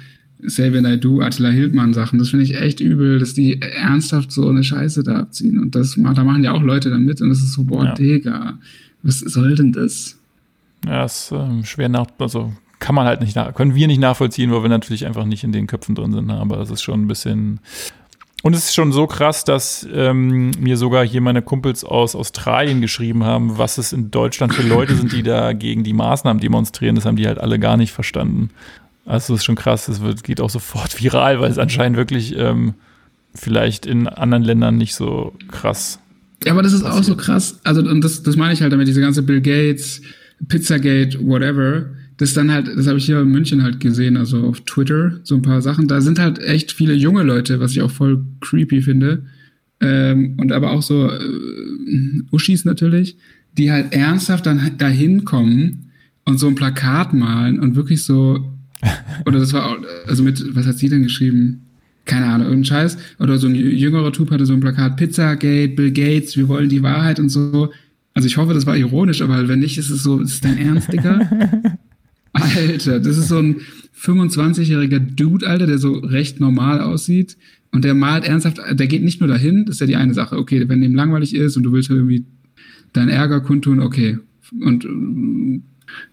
[0.45, 2.19] Xavier Naidoo, Attila Hildmann Sachen.
[2.19, 5.59] Das finde ich echt übel, dass die ernsthaft so eine Scheiße da abziehen.
[5.59, 7.93] Und das, da machen ja auch Leute dann mit und das ist so, boah, ja.
[7.93, 8.59] Digga,
[9.03, 10.17] was soll denn das?
[10.85, 14.51] Ja, ist ähm, schwer nach, also kann man halt nicht nach, können wir nicht nachvollziehen,
[14.51, 16.27] weil wir natürlich einfach nicht in den Köpfen drin sind.
[16.27, 16.33] Ne?
[16.33, 17.59] Aber das ist schon ein bisschen.
[18.43, 22.81] Und es ist schon so krass, dass ähm, mir sogar hier meine Kumpels aus Australien
[22.81, 26.95] geschrieben haben, was es in Deutschland für Leute sind, die da gegen die Maßnahmen demonstrieren.
[26.95, 28.49] Das haben die halt alle gar nicht verstanden.
[29.05, 32.35] Also das ist schon krass, es wird, geht auch sofort viral, weil es anscheinend wirklich
[32.35, 32.73] ähm,
[33.35, 35.99] vielleicht in anderen Ländern nicht so krass.
[36.43, 37.59] Ja, aber das ist auch so krass.
[37.63, 40.01] Also, und das, das meine ich halt damit, diese ganze Bill Gates,
[40.47, 41.85] Pizzagate, whatever.
[42.21, 45.33] Das dann halt, das habe ich hier in München halt gesehen, also auf Twitter, so
[45.33, 45.87] ein paar Sachen.
[45.87, 49.23] Da sind halt echt viele junge Leute, was ich auch voll creepy finde.
[49.79, 51.19] Ähm, und aber auch so äh,
[52.31, 53.17] Uschis natürlich,
[53.57, 55.89] die halt ernsthaft dann dahin kommen
[56.23, 58.53] und so ein Plakat malen und wirklich so,
[59.25, 61.61] oder das war, auch, also mit, was hat sie denn geschrieben?
[62.05, 62.97] Keine Ahnung, irgendein Scheiß.
[63.17, 66.83] Oder so ein jüngerer Typ hatte so ein Plakat, Pizzagate, Bill Gates, wir wollen die
[66.83, 67.71] Wahrheit und so.
[68.13, 70.59] Also ich hoffe, das war ironisch, aber wenn nicht, ist es so, ist es dein
[70.59, 71.27] Ernst, Digga?
[72.33, 73.57] Alter, das ist so ein
[73.99, 77.37] 25-jähriger Dude, Alter, der so recht normal aussieht.
[77.71, 80.37] Und der malt ernsthaft, der geht nicht nur dahin, das ist ja die eine Sache.
[80.37, 82.25] Okay, wenn dem langweilig ist und du willst halt irgendwie
[82.93, 84.17] deinen Ärger kundtun, okay.
[84.59, 85.61] Und äh,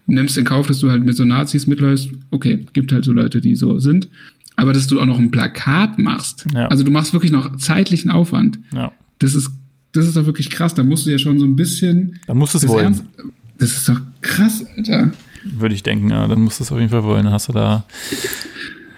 [0.06, 3.40] nimmst in Kauf, dass du halt mit so Nazis mitläufst, okay, gibt halt so Leute,
[3.40, 4.08] die so sind.
[4.56, 6.66] Aber dass du auch noch ein Plakat machst, ja.
[6.66, 8.58] also du machst wirklich noch zeitlichen Aufwand.
[8.72, 8.92] Ja.
[9.20, 9.50] Das ist
[9.92, 10.74] das ist doch wirklich krass.
[10.74, 12.20] Da musst du ja schon so ein bisschen.
[12.26, 12.84] Dann musst du es wollen.
[12.84, 13.04] Ernst,
[13.58, 15.12] das ist doch krass, Alter.
[15.44, 16.26] Würde ich denken, ja.
[16.26, 17.24] Dann musst du es auf jeden Fall wollen.
[17.24, 17.84] Dann hast du da.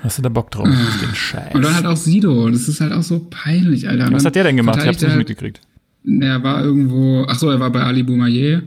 [0.03, 1.05] Hast du da Bock drauf, ah.
[1.05, 1.55] den Scheiß.
[1.55, 2.49] Und dann halt auch Sido.
[2.49, 4.11] Das ist halt auch so peinlich, Alter.
[4.13, 4.79] Was hat der denn gemacht?
[4.81, 5.61] Ich hab's nicht mitgekriegt.
[6.05, 7.27] Er war irgendwo.
[7.29, 8.63] Ach so, er war bei Ali Boumaier.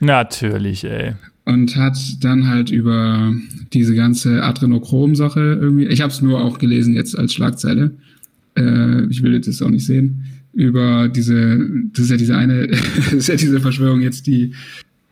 [0.00, 1.14] Natürlich, ey.
[1.44, 3.34] Und hat dann halt über
[3.72, 5.86] diese ganze Adrenochrom-Sache irgendwie.
[5.86, 7.92] Ich habe es nur auch gelesen jetzt als Schlagzeile.
[8.56, 10.24] Äh, ich will jetzt auch nicht sehen
[10.58, 11.58] über diese,
[11.92, 12.66] das ist ja diese eine,
[12.96, 14.54] das ist ja diese Verschwörung jetzt, die,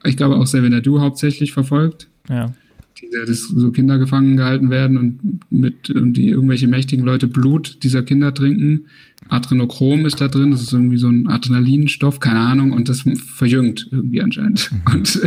[0.04, 2.08] ich glaube auch Du hauptsächlich verfolgt.
[2.28, 2.52] Ja.
[3.00, 7.82] Diese, dass so Kinder gefangen gehalten werden und mit, und die irgendwelche mächtigen Leute Blut
[7.82, 8.86] dieser Kinder trinken.
[9.28, 13.88] Adrenochrom ist da drin, das ist irgendwie so ein Adrenalinstoff, keine Ahnung, und das verjüngt
[13.90, 14.70] irgendwie anscheinend.
[14.72, 14.80] Mhm.
[14.94, 15.20] Und,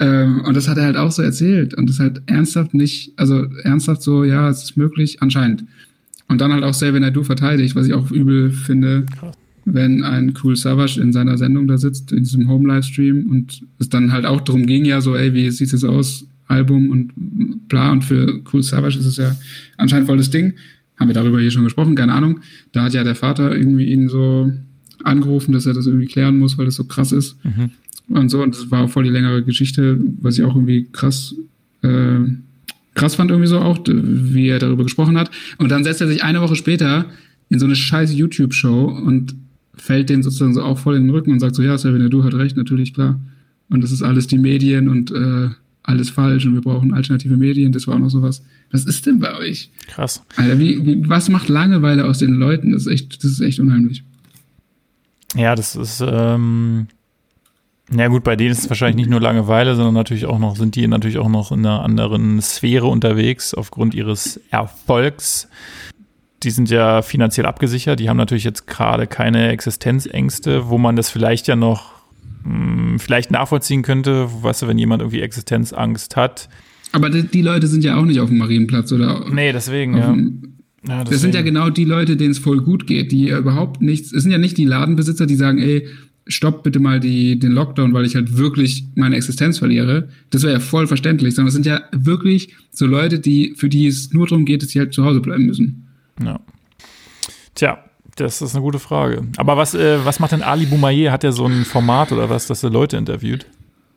[0.00, 1.74] ähm, und das hat er halt auch so erzählt.
[1.74, 5.64] Und das halt ernsthaft nicht, also ernsthaft so, ja, es ist möglich, anscheinend.
[6.26, 9.36] Und dann halt auch Xavier Naidoo verteidigt, was ich auch übel finde, Krass.
[9.64, 14.12] Wenn ein Cool Savage in seiner Sendung da sitzt, in diesem Home-Livestream und es dann
[14.12, 17.90] halt auch darum ging, ja so, ey, wie sieht es aus, Album und bla.
[17.90, 19.34] Und für Cool Savage ist es ja
[19.76, 20.54] anscheinend voll das Ding.
[20.96, 22.40] Haben wir darüber hier schon gesprochen, keine Ahnung.
[22.72, 24.52] Da hat ja der Vater irgendwie ihn so
[25.02, 27.36] angerufen, dass er das irgendwie klären muss, weil das so krass ist.
[27.44, 27.70] Mhm.
[28.08, 31.34] Und so, und das war auch voll die längere Geschichte, was ich auch irgendwie krass
[31.82, 32.20] äh,
[32.94, 35.30] krass fand irgendwie so auch, wie er darüber gesprochen hat.
[35.58, 37.06] Und dann setzt er sich eine Woche später
[37.50, 39.34] in so eine scheiß YouTube-Show und
[39.76, 42.24] fällt den sozusagen so auch voll in den Rücken und sagt so, ja, Savine, du
[42.24, 43.20] hat recht, natürlich, klar.
[43.70, 45.48] Und das ist alles die Medien und äh,
[45.82, 48.42] alles falsch und wir brauchen alternative Medien, das war auch noch sowas.
[48.70, 49.70] Was ist denn bei euch?
[49.86, 50.24] Krass.
[50.36, 52.72] Alter, wie, wie, was macht Langeweile aus den Leuten?
[52.72, 54.02] Das ist echt, das ist echt unheimlich.
[55.36, 56.86] Ja, das ist, ähm,
[57.92, 60.74] ja gut, bei denen ist es wahrscheinlich nicht nur Langeweile, sondern natürlich auch noch, sind
[60.74, 65.48] die natürlich auch noch in einer anderen Sphäre unterwegs aufgrund ihres Erfolgs.
[66.44, 71.10] Die sind ja finanziell abgesichert, die haben natürlich jetzt gerade keine Existenzängste, wo man das
[71.10, 71.92] vielleicht ja noch
[72.44, 76.48] mh, hm, vielleicht nachvollziehen könnte, weißt du, wenn jemand irgendwie Existenzangst hat.
[76.92, 80.16] Aber die, die, Leute sind ja auch nicht auf dem Marienplatz oder Nee, deswegen, ja.
[80.86, 84.12] Ja, das sind ja genau die Leute, denen es voll gut geht, die überhaupt nichts,
[84.12, 85.88] es sind ja nicht die Ladenbesitzer, die sagen, ey,
[86.26, 90.08] stopp bitte mal die, den Lockdown, weil ich halt wirklich meine Existenz verliere.
[90.30, 93.86] Das wäre ja voll verständlich, sondern es sind ja wirklich so Leute, die, für die
[93.86, 95.83] es nur darum geht, dass sie halt zu Hause bleiben müssen.
[96.22, 96.40] Ja.
[97.54, 97.78] Tja,
[98.16, 99.22] das ist eine gute Frage.
[99.36, 101.12] Aber was, äh, was macht denn Ali Boumaier?
[101.12, 103.46] Hat er so ein Format oder was, dass er Leute interviewt?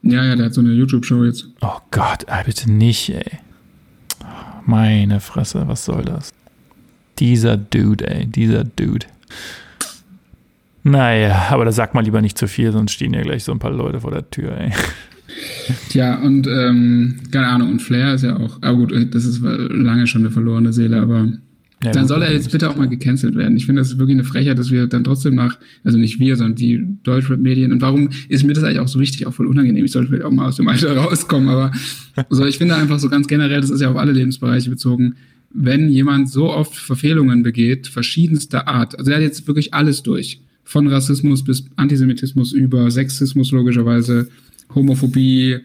[0.04, 1.48] Ja, ja, der hat so eine YouTube-Show jetzt.
[1.62, 3.40] Oh Gott, bitte nicht, ey.
[4.66, 6.34] Meine Fresse, was soll das?
[7.20, 9.06] Dieser Dude, ey, dieser Dude.
[10.84, 13.60] Naja, aber da sagt mal lieber nicht zu viel, sonst stehen ja gleich so ein
[13.60, 14.72] paar Leute vor der Tür, ey.
[15.90, 20.08] Tja, und ähm, keine Ahnung, und Flair ist ja auch, aber gut, das ist lange
[20.08, 21.28] schon eine verlorene Seele, aber
[21.84, 23.56] ja, dann soll er jetzt bitte auch mal gecancelt werden.
[23.56, 26.36] Ich finde, das ist wirklich eine Frechheit, dass wir dann trotzdem nach, also nicht wir,
[26.36, 27.72] sondern die Deutschrap-Medien.
[27.72, 29.86] Und warum ist mir das eigentlich auch so wichtig, auch voll unangenehm?
[29.86, 31.72] Ich sollte vielleicht auch mal aus dem Alter rauskommen, aber
[32.30, 35.16] so, ich finde einfach so ganz generell, das ist ja auf alle Lebensbereiche bezogen,
[35.54, 40.42] wenn jemand so oft Verfehlungen begeht, verschiedenster Art, also er hat jetzt wirklich alles durch,
[40.64, 44.30] von Rassismus bis Antisemitismus über Sexismus logischerweise,
[44.74, 45.60] Homophobie,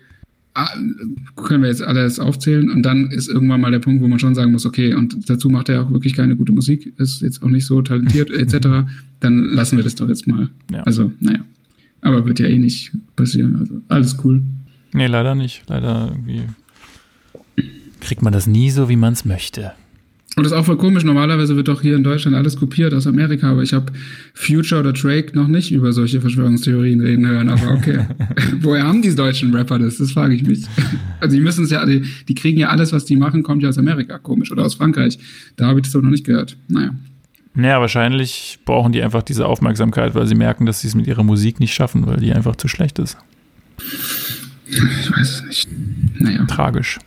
[1.37, 4.35] können wir jetzt alles aufzählen und dann ist irgendwann mal der Punkt, wo man schon
[4.35, 7.49] sagen muss, okay, und dazu macht er auch wirklich keine gute Musik, ist jetzt auch
[7.49, 8.87] nicht so talentiert etc.,
[9.21, 10.49] dann lassen wir das doch jetzt mal.
[10.71, 10.83] Ja.
[10.83, 11.41] Also, naja.
[12.01, 13.57] Aber wird ja eh nicht passieren.
[13.57, 14.43] Also alles cool.
[14.93, 15.63] Nee, leider nicht.
[15.69, 16.43] Leider irgendwie
[18.01, 19.73] kriegt man das nie so, wie man es möchte.
[20.35, 21.05] Und das ist auch voll komisch.
[21.05, 23.93] Normalerweise wird doch hier in Deutschland alles kopiert aus Amerika, aber ich habe
[24.33, 27.51] Future oder Drake noch nicht über solche Verschwörungstheorien reden hören.
[27.51, 28.07] Aber okay.
[28.61, 29.99] Woher haben die deutschen Rapper das?
[29.99, 30.65] Das frage ich mich.
[31.21, 33.69] Also die müssen es ja, die, die, kriegen ja alles, was die machen, kommt ja
[33.69, 34.51] aus Amerika, komisch.
[34.51, 35.19] Oder aus Frankreich.
[35.57, 36.57] Da habe ich das doch noch nicht gehört.
[36.67, 36.95] Naja.
[37.55, 41.23] Naja, wahrscheinlich brauchen die einfach diese Aufmerksamkeit, weil sie merken, dass sie es mit ihrer
[41.23, 43.19] Musik nicht schaffen, weil die einfach zu schlecht ist.
[44.67, 45.69] Ich weiß es nicht.
[46.19, 46.47] Naja.
[46.47, 46.99] Tragisch.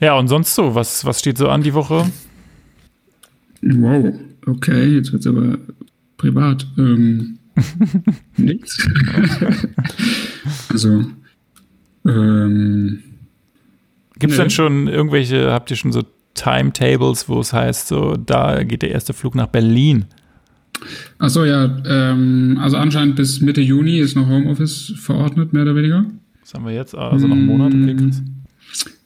[0.00, 2.10] Ja, und sonst so, was, was steht so an die Woche?
[3.62, 4.14] Wow,
[4.46, 5.58] okay, jetzt wird es aber
[6.16, 6.66] privat.
[6.76, 7.38] Ähm,
[8.36, 8.86] nix.
[10.68, 11.04] also,
[12.06, 13.02] ähm,
[14.18, 16.02] Gibt es denn schon irgendwelche, habt ihr schon so
[16.34, 20.04] Timetables, wo es heißt, so, da geht der erste Flug nach Berlin?
[21.18, 26.04] Achso, ja, ähm, also anscheinend bis Mitte Juni ist noch Homeoffice verordnet, mehr oder weniger.
[26.42, 26.94] Was haben wir jetzt?
[26.94, 28.22] Also noch einen Monat, okay, krass.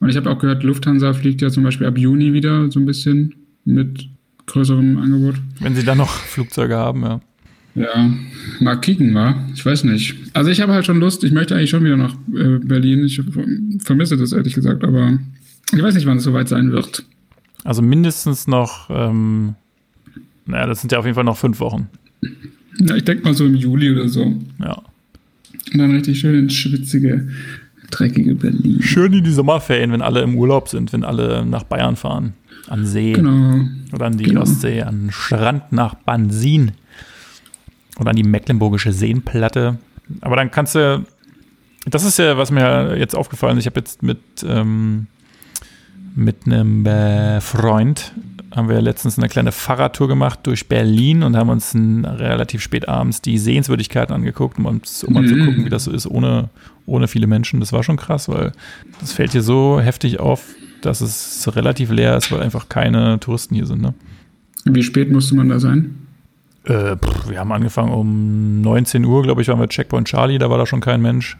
[0.01, 2.87] Und ich habe auch gehört, Lufthansa fliegt ja zum Beispiel ab Juni wieder so ein
[2.87, 3.35] bisschen
[3.65, 4.09] mit
[4.47, 5.37] größerem Angebot.
[5.61, 7.21] Wenn sie dann noch Flugzeuge haben, ja.
[7.77, 8.11] Ja,
[8.59, 9.47] mal kicken, wa?
[9.55, 10.17] Ich weiß nicht.
[10.35, 13.05] Also ich habe halt schon Lust, ich möchte eigentlich schon wieder nach äh, Berlin.
[13.05, 13.23] Ich
[13.79, 15.19] vermisse das ehrlich gesagt, aber
[15.73, 17.05] ich weiß nicht, wann es soweit sein wird.
[17.63, 19.55] Also mindestens noch, ähm,
[20.47, 21.89] naja, das sind ja auf jeden Fall noch fünf Wochen.
[22.81, 24.37] Ja, ich denke mal so im Juli oder so.
[24.59, 24.83] Ja.
[25.73, 27.29] Und dann richtig schön ins schwitzige
[27.91, 28.83] dreckige Berlin.
[28.83, 32.35] Schön in die Sommerferien, wenn alle im Urlaub sind, wenn alle nach Bayern fahren.
[32.69, 33.13] An See.
[33.13, 33.65] Genau.
[33.93, 34.43] Oder an die genau.
[34.43, 36.73] Ostsee, an den Strand nach Bansin.
[37.99, 39.79] Oder an die Mecklenburgische Seenplatte.
[40.21, 41.05] Aber dann kannst du.
[41.87, 43.63] Das ist ja, was mir jetzt aufgefallen ist.
[43.63, 45.07] Ich habe jetzt mit, ähm,
[46.15, 48.13] mit einem äh, Freund
[48.55, 53.23] haben wir letztens eine kleine Fahrradtour gemacht durch Berlin und haben uns relativ spät abends
[53.23, 54.81] die Sehenswürdigkeiten angeguckt, um, um
[55.13, 55.47] mal zu mhm.
[55.47, 56.51] gucken, wie das so ist ohne,
[56.91, 57.61] ohne viele Menschen.
[57.61, 58.53] Das war schon krass, weil
[59.01, 63.55] das fällt hier so heftig auf, dass es relativ leer ist, weil einfach keine Touristen
[63.55, 63.81] hier sind.
[63.81, 63.95] Ne?
[64.65, 66.07] Wie spät musste man da sein?
[66.65, 70.51] Äh, pff, wir haben angefangen um 19 Uhr, glaube ich, waren wir Checkpoint Charlie, da
[70.51, 71.39] war da schon kein Mensch.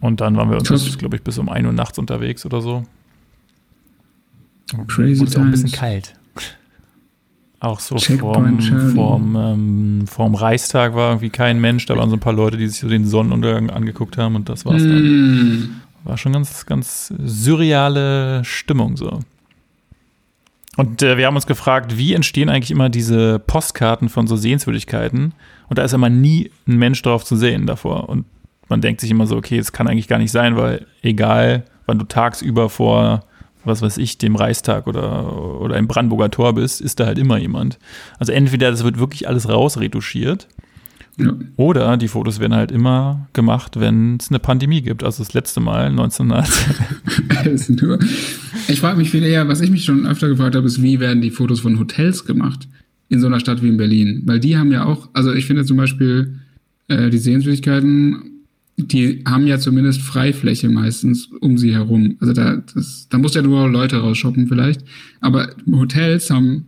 [0.00, 2.84] Und dann waren wir uns, glaube ich, bis um 1 Uhr nachts unterwegs oder so.
[4.88, 6.14] Crazy Und auch ein bisschen kalt.
[7.62, 8.58] Auch so vorm,
[8.94, 11.84] vorm, ähm, vorm Reichstag war irgendwie kein Mensch.
[11.84, 14.64] Da waren so ein paar Leute, die sich so den Sonnenuntergang angeguckt haben und das
[14.64, 15.02] war's dann.
[15.02, 15.80] Mm.
[16.04, 19.20] War schon ganz, ganz surreale Stimmung so.
[20.78, 25.34] Und äh, wir haben uns gefragt, wie entstehen eigentlich immer diese Postkarten von so Sehenswürdigkeiten?
[25.68, 28.08] Und da ist immer nie ein Mensch drauf zu sehen davor.
[28.08, 28.24] Und
[28.70, 31.98] man denkt sich immer so, okay, es kann eigentlich gar nicht sein, weil egal, wann
[31.98, 33.24] du tagsüber vor
[33.64, 37.38] was weiß ich, dem Reichstag oder, oder im Brandenburger Tor bist, ist da halt immer
[37.38, 37.78] jemand.
[38.18, 40.48] Also entweder das wird wirklich alles rausretuschiert
[41.18, 41.36] ja.
[41.56, 45.04] oder die Fotos werden halt immer gemacht, wenn es eine Pandemie gibt.
[45.04, 46.48] Also das letzte Mal 1900.
[48.68, 51.20] ich frage mich viel eher, was ich mich schon öfter gefragt habe, ist, wie werden
[51.20, 52.68] die Fotos von Hotels gemacht
[53.08, 54.22] in so einer Stadt wie in Berlin?
[54.24, 56.40] Weil die haben ja auch, also ich finde zum Beispiel
[56.88, 58.39] äh, die Sehenswürdigkeiten
[58.82, 62.16] die haben ja zumindest Freifläche meistens um sie herum.
[62.20, 64.82] Also da, das, da muss ja nur Leute rausshoppen vielleicht.
[65.20, 66.66] Aber Hotels haben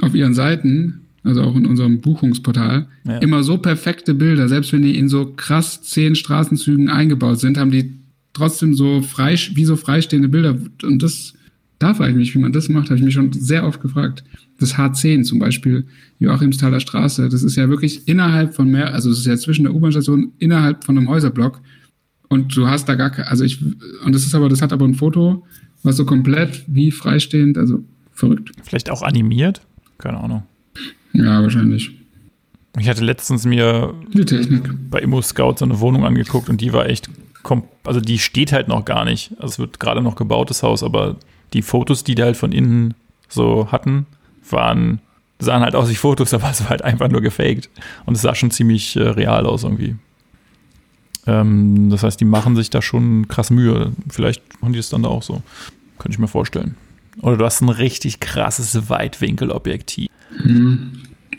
[0.00, 3.18] auf ihren Seiten, also auch in unserem Buchungsportal, ja.
[3.18, 4.48] immer so perfekte Bilder.
[4.48, 7.94] Selbst wenn die in so krass zehn Straßenzügen eingebaut sind, haben die
[8.32, 10.58] trotzdem so frei, wie so freistehende Bilder.
[10.82, 11.34] Und das
[11.78, 14.24] Da frage ich mich, wie man das macht, habe ich mich schon sehr oft gefragt.
[14.58, 15.86] Das H10 zum Beispiel,
[16.18, 19.74] Joachimsthaler Straße, das ist ja wirklich innerhalb von mehr, also es ist ja zwischen der
[19.74, 21.60] U-Bahn-Station innerhalb von einem Häuserblock.
[22.28, 24.86] Und du hast da gar keine, also ich, und das ist aber, das hat aber
[24.86, 25.44] ein Foto,
[25.82, 28.52] was so komplett wie freistehend, also verrückt.
[28.62, 29.60] Vielleicht auch animiert?
[29.98, 30.42] Keine Ahnung.
[31.12, 31.90] Ja, wahrscheinlich.
[32.78, 34.70] Ich hatte letztens mir Die Technik.
[34.90, 37.08] bei Immo Scout so eine Wohnung angeguckt und die war echt,
[37.84, 39.32] also die steht halt noch gar nicht.
[39.38, 41.16] Also es wird gerade noch gebaut, das Haus, aber
[41.56, 42.94] die Fotos, die die halt von innen
[43.28, 44.06] so hatten,
[44.48, 45.00] waren,
[45.38, 47.70] sahen halt aus wie Fotos, aber es war halt einfach nur gefaked.
[48.04, 49.96] Und es sah schon ziemlich äh, real aus irgendwie.
[51.26, 53.92] Ähm, das heißt, die machen sich da schon krass Mühe.
[54.08, 55.42] Vielleicht machen die es dann da auch so.
[55.98, 56.76] Könnte ich mir vorstellen.
[57.22, 60.08] Oder du hast ein richtig krasses Weitwinkelobjektiv.
[60.42, 60.92] Hm,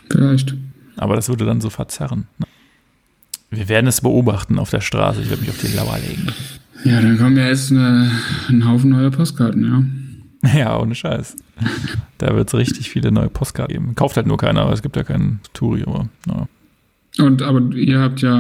[0.10, 0.56] vielleicht.
[0.98, 2.28] Aber das würde dann so verzerren.
[2.40, 2.48] ne?
[3.50, 5.22] Wir werden es beobachten auf der Straße.
[5.22, 6.28] Ich werde mich auf die Lauer legen.
[6.84, 8.12] Ja, dann kommen ja jetzt eine,
[8.50, 10.07] ein Haufen neuer Postkarten, ja.
[10.56, 11.36] Ja, ohne Scheiß.
[12.18, 13.94] Da wird es richtig viele neue Postkarten geben.
[13.96, 16.48] Kauft halt nur keiner, aber es gibt ja keinen Touri, aber ja.
[17.20, 18.32] Und aber ihr habt ja,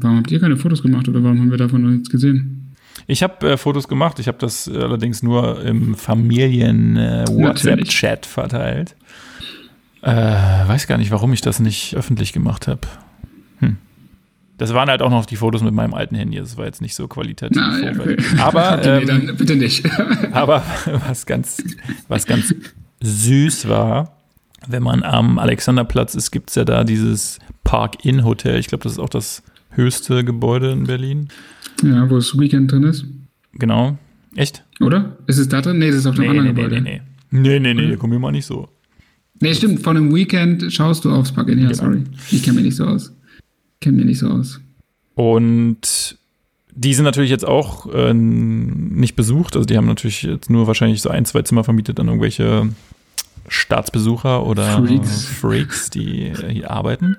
[0.00, 2.74] warum habt ihr keine Fotos gemacht oder warum haben wir davon noch nichts gesehen?
[3.06, 8.94] Ich habe äh, Fotos gemacht, ich habe das äh, allerdings nur im Familien-WhatsApp-Chat verteilt.
[10.02, 12.82] Äh, weiß gar nicht, warum ich das nicht öffentlich gemacht habe.
[14.60, 16.36] Das waren halt auch noch die Fotos mit meinem alten Handy.
[16.36, 17.56] Das war jetzt nicht so qualitativ.
[17.56, 18.16] Na, ja, okay.
[18.38, 19.86] Aber, nee, ähm, dann bitte nicht.
[20.32, 20.62] aber
[21.08, 21.64] was ganz,
[22.08, 22.54] was ganz
[23.00, 24.18] süß war,
[24.68, 28.58] wenn man am Alexanderplatz ist, gibt es ja da dieses Park-In-Hotel.
[28.58, 31.28] Ich glaube, das ist auch das höchste Gebäude in Berlin.
[31.82, 33.06] ja, wo das Weekend drin ist.
[33.54, 33.96] Genau.
[34.36, 34.62] Echt?
[34.80, 35.16] Oder?
[35.26, 35.78] Ist es da drin?
[35.78, 36.82] Nee, das ist auf dem Nee, nee, anderen nee, Gebäude.
[36.82, 37.00] nee,
[37.30, 37.60] nee.
[37.60, 38.68] Nee, nee, nee, komm mir mal nicht so.
[39.40, 41.60] Nee, stimmt, von einem Weekend schaust du aufs Park-In.
[41.60, 41.74] Ja, Genau.
[41.82, 42.04] sorry.
[42.30, 43.14] Ich kenne mich nicht so aus.
[43.80, 44.60] Kenne mich nicht so aus.
[45.14, 46.18] Und
[46.72, 49.56] die sind natürlich jetzt auch äh, nicht besucht.
[49.56, 52.68] Also die haben natürlich jetzt nur wahrscheinlich so ein, zwei Zimmer vermietet an irgendwelche
[53.48, 55.24] Staatsbesucher oder Freaks.
[55.26, 57.16] Freaks, die hier arbeiten.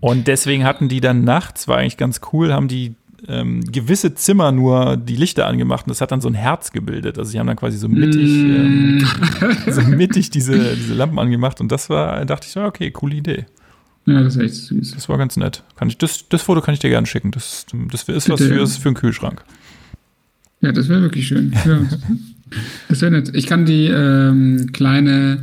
[0.00, 2.94] Und deswegen hatten die dann nachts, war eigentlich ganz cool, haben die
[3.26, 7.18] ähm, gewisse Zimmer nur die Lichter angemacht und das hat dann so ein Herz gebildet.
[7.18, 9.70] Also sie haben dann quasi so mittig, ähm, Mm.
[9.70, 13.46] so mittig diese, diese Lampen angemacht und das war, dachte ich so, okay, coole Idee.
[14.06, 14.92] Ja, das ist echt süß.
[14.92, 15.62] Das war ganz nett.
[15.76, 17.30] Kann ich, das, das Foto kann ich dir gerne schicken.
[17.30, 18.54] Das, das ist was Bitte.
[18.54, 19.42] fürs, für einen Kühlschrank.
[20.60, 21.52] Ja, das wäre wirklich schön.
[21.66, 21.82] Ja.
[22.88, 23.30] das wäre nett.
[23.34, 25.42] Ich kann die ähm, kleine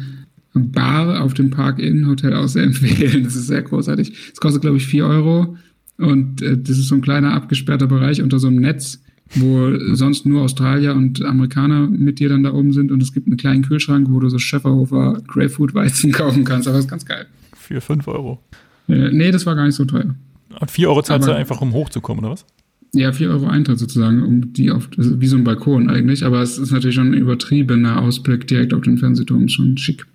[0.53, 3.23] Bar auf dem Park-In-Hotel auch sehr empfehlen.
[3.23, 4.31] Das ist sehr großartig.
[4.33, 5.57] Es kostet, glaube ich, 4 Euro.
[5.97, 9.01] Und äh, das ist so ein kleiner abgesperrter Bereich unter so einem Netz,
[9.35, 12.91] wo sonst nur Australier und Amerikaner mit dir dann da oben sind.
[12.91, 16.67] Und es gibt einen kleinen Kühlschrank, wo du so Schäferhofer Grapefruit-Weizen kaufen kannst.
[16.67, 17.25] Aber das ist ganz geil.
[17.71, 18.39] Für 5 Euro.
[18.87, 20.15] Äh, nee, das war gar nicht so teuer.
[20.59, 22.45] Und 4 Euro zahlst du Aber- einfach, um hochzukommen, oder was?
[22.93, 26.41] Ja, 4 Euro Eintritt sozusagen, um die auf, also wie so ein Balkon eigentlich, aber
[26.41, 30.05] es ist natürlich schon ein übertriebener Ausblick direkt auf den Fernsehturm, schon schick.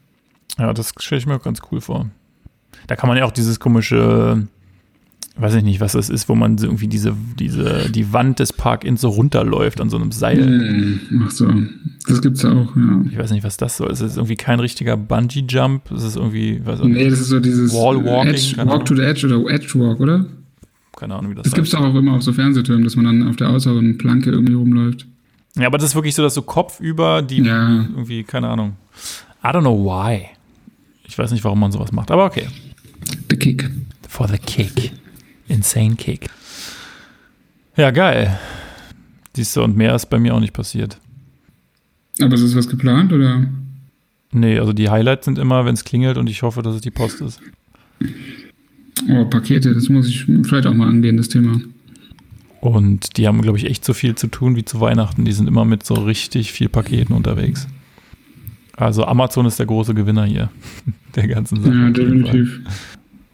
[0.59, 2.11] Ja, das stelle ich mir auch ganz cool vor.
[2.87, 4.47] Da kann man ja auch dieses komische,
[5.39, 9.01] weiß ich nicht, was das ist, wo man irgendwie diese, diese, die Wand des Park-Ins
[9.03, 10.99] so runterläuft an so einem Seil.
[11.25, 11.47] Ach so,
[12.09, 13.05] das gibt's ja auch, ja.
[13.11, 13.91] Ich weiß nicht, was das soll.
[13.91, 15.91] Es ist irgendwie kein richtiger Bungee-Jump.
[15.93, 19.03] Es ist irgendwie, weiß auch Nee, das ist so dieses Wall-Walking, Edge, Walk to the
[19.03, 20.25] Edge oder Edge Walk, oder?
[20.99, 21.57] keine Ahnung, wie das Das heißt.
[21.57, 24.55] gibt's doch auch immer auf so Fernsehtürmen, dass man dann auf der äußeren Planke irgendwie
[24.55, 25.07] rumläuft.
[25.59, 27.85] Ja, aber das ist wirklich so, dass so kopfüber die Ja.
[27.95, 28.77] irgendwie, keine Ahnung.
[29.45, 30.23] I don't know why.
[31.05, 32.47] Ich weiß nicht, warum man sowas macht, aber okay.
[33.31, 33.69] The Kick.
[34.09, 34.93] For the kick.
[35.49, 36.29] Insane kick.
[37.77, 38.39] Ja, geil.
[39.35, 40.99] Siehst du, und mehr ist bei mir auch nicht passiert.
[42.21, 43.47] Aber ist das was geplant, oder?
[44.33, 46.91] Nee, also die Highlights sind immer, wenn es klingelt und ich hoffe, dass es die
[46.91, 47.41] Post ist.
[49.09, 51.61] Oh, Pakete, das muss ich vielleicht auch mal angehen, das Thema.
[52.61, 55.25] Und die haben, glaube ich, echt so viel zu tun wie zu Weihnachten.
[55.25, 57.69] Die sind immer mit so richtig viel Paketen unterwegs.
[58.77, 60.51] Also Amazon ist der große Gewinner hier.
[61.15, 61.75] Der ganzen Sache.
[61.75, 62.61] Ja, definitiv.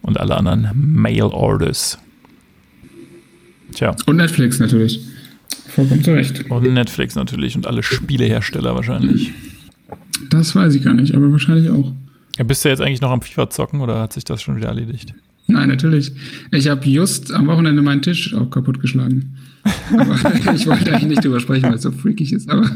[0.03, 1.99] Und alle anderen Mail-Orders.
[3.73, 5.01] Tja, Und Netflix natürlich.
[5.69, 6.51] Vollkommen zu Recht.
[6.51, 9.33] und Netflix natürlich und alle Spielehersteller wahrscheinlich.
[10.29, 11.93] Das weiß ich gar nicht, aber wahrscheinlich auch.
[12.37, 14.69] Ja, bist du jetzt eigentlich noch am FIFA zocken oder hat sich das schon wieder
[14.69, 15.15] erledigt?
[15.47, 16.13] Nein, natürlich.
[16.51, 19.37] Ich habe just am Wochenende meinen Tisch auch kaputtgeschlagen.
[19.93, 22.49] Aber ich wollte eigentlich nicht drüber sprechen, weil es so freakig ist.
[22.51, 22.71] Aber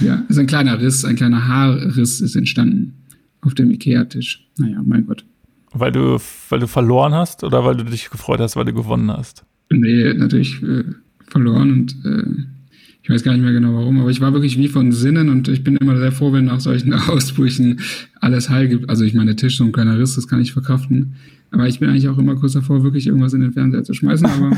[0.00, 2.94] ja, es ist ein kleiner Riss, ein kleiner Haarriss ist entstanden
[3.40, 4.46] auf dem Ikea-Tisch.
[4.58, 5.24] Naja, mein Gott.
[5.72, 9.10] Weil du, weil du verloren hast oder weil du dich gefreut hast, weil du gewonnen
[9.10, 9.44] hast?
[9.70, 10.84] Nee, natürlich äh,
[11.28, 12.24] verloren und äh,
[13.08, 15.48] ich weiß gar nicht mehr genau warum, aber ich war wirklich wie von Sinnen und
[15.48, 17.80] ich bin immer sehr froh, wenn nach solchen Ausbrüchen
[18.20, 18.90] alles heil gibt.
[18.90, 21.14] Also ich meine, der Tisch, so ein kleiner Riss, das kann ich verkraften.
[21.50, 24.26] Aber ich bin eigentlich auch immer kurz davor, wirklich irgendwas in den Fernseher zu schmeißen,
[24.26, 24.56] aber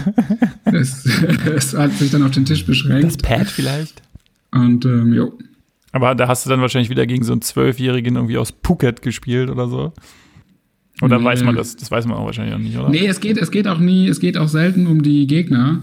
[0.64, 1.06] es,
[1.54, 3.22] es hat sich dann auf den Tisch Das beschränkt.
[3.22, 4.02] Pad vielleicht?
[4.50, 5.38] Und ähm, jo.
[5.92, 9.50] Aber da hast du dann wahrscheinlich wieder gegen so einen Zwölfjährigen irgendwie aus Phuket gespielt
[9.50, 9.92] oder so.
[11.00, 11.24] Oder nee.
[11.24, 11.76] weiß man das?
[11.76, 12.90] Das weiß man auch wahrscheinlich auch nicht, oder?
[12.90, 15.80] Nee, es geht, es geht auch nie, es geht auch selten um die Gegner.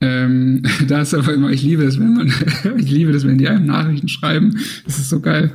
[0.00, 2.32] Ähm, da ist aber immer, ich liebe es, wenn man,
[2.78, 4.56] ich liebe das, wenn die einem Nachrichten schreiben.
[4.84, 5.52] Das ist so geil.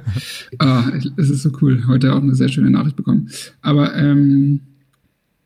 [0.61, 0.81] Oh,
[1.17, 1.83] es ist so cool.
[1.87, 3.29] Heute auch eine sehr schöne Nachricht bekommen.
[3.61, 4.59] Aber ähm,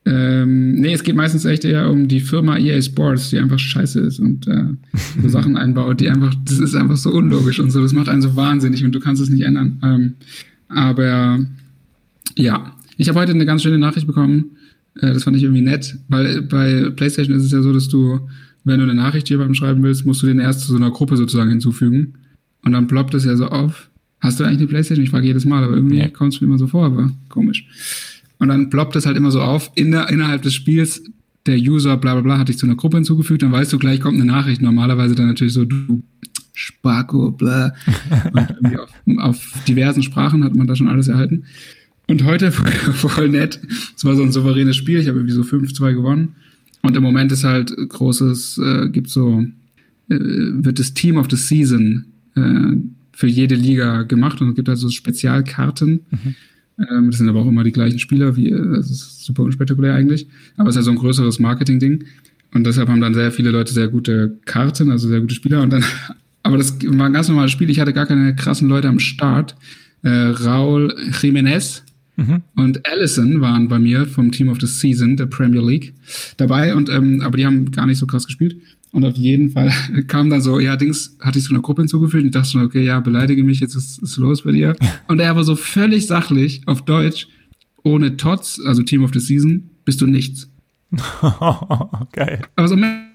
[0.07, 3.99] ähm, nee, es geht meistens echt eher um die Firma EA Sports, die einfach scheiße
[3.99, 4.63] ist und äh,
[5.21, 8.21] so Sachen einbaut, die einfach, das ist einfach so unlogisch und so, das macht einen
[8.21, 9.79] so wahnsinnig und du kannst es nicht ändern.
[9.83, 10.13] Ähm,
[10.69, 11.45] aber
[12.37, 14.57] ja, ich habe heute eine ganz schöne Nachricht bekommen,
[14.95, 18.27] äh, das fand ich irgendwie nett, weil bei PlayStation ist es ja so, dass du,
[18.63, 21.17] wenn du eine Nachricht jemandem schreiben willst, musst du den erst zu so einer Gruppe
[21.17, 22.15] sozusagen hinzufügen
[22.63, 23.89] und dann ploppt es ja so auf.
[24.19, 25.03] Hast du eigentlich eine PlayStation?
[25.03, 26.09] Ich frage jedes Mal, aber irgendwie ja.
[26.09, 27.67] kommt es mir immer so vor, aber komisch.
[28.39, 31.03] Und dann ploppt es halt immer so auf, in der, innerhalb des Spiels,
[31.45, 34.01] der User, bla bla bla, hat dich zu einer Gruppe hinzugefügt, dann weißt du, gleich
[34.01, 34.61] kommt eine Nachricht.
[34.61, 36.03] Normalerweise dann natürlich so, du
[36.53, 37.73] Sparko, bla.
[39.05, 41.45] Und auf, auf diversen Sprachen hat man da schon alles erhalten.
[42.07, 43.59] Und heute voll nett.
[43.95, 44.99] Es war so ein souveränes Spiel.
[44.99, 46.35] Ich habe irgendwie so 5-2 gewonnen.
[46.81, 49.45] Und im Moment ist halt großes, äh, gibt so,
[50.09, 52.05] äh, wird das Team of the Season
[52.35, 52.77] äh,
[53.11, 56.01] für jede Liga gemacht und es gibt halt so Spezialkarten.
[56.11, 56.35] Mhm.
[56.89, 59.95] Ähm, das sind aber auch immer die gleichen Spieler, wie, äh, das ist super unspektakulär
[59.95, 60.27] eigentlich.
[60.55, 62.05] Aber es ist ja so ein größeres Marketing-Ding.
[62.53, 65.61] Und deshalb haben dann sehr viele Leute sehr gute Karten, also sehr gute Spieler.
[65.61, 65.83] Und dann,
[66.43, 67.69] aber das war ein ganz normales Spiel.
[67.69, 69.55] Ich hatte gar keine krassen Leute am Start.
[70.03, 71.81] Äh, Raul Jiménez
[72.17, 72.41] mhm.
[72.55, 75.93] und Allison waren bei mir vom Team of the Season der Premier League
[76.37, 76.75] dabei.
[76.75, 78.57] Und ähm, aber die haben gar nicht so krass gespielt.
[78.91, 79.71] Und auf jeden Fall
[80.07, 82.83] kam dann so, ja, Dings, hatte ich so eine Gruppe hinzugefügt und dachte schon, okay,
[82.83, 84.75] ja, beleidige mich, jetzt ist es los bei dir.
[85.07, 87.27] Und er war so völlig sachlich auf Deutsch,
[87.83, 90.49] ohne Tots, also Team of the Season, bist du nichts.
[92.13, 92.41] Geil.
[92.55, 93.07] Aber so mehr,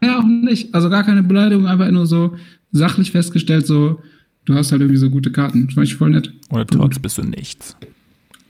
[0.00, 0.74] mehr auch nicht.
[0.74, 2.36] Also gar keine Beleidigung, einfach nur so
[2.70, 4.00] sachlich festgestellt, so,
[4.44, 5.66] du hast halt irgendwie so gute Karten.
[5.66, 6.32] Das fand ich voll nett.
[6.50, 7.76] Ohne Tots bist du nichts.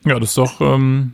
[0.04, 1.12] Ja, das ist doch, ähm,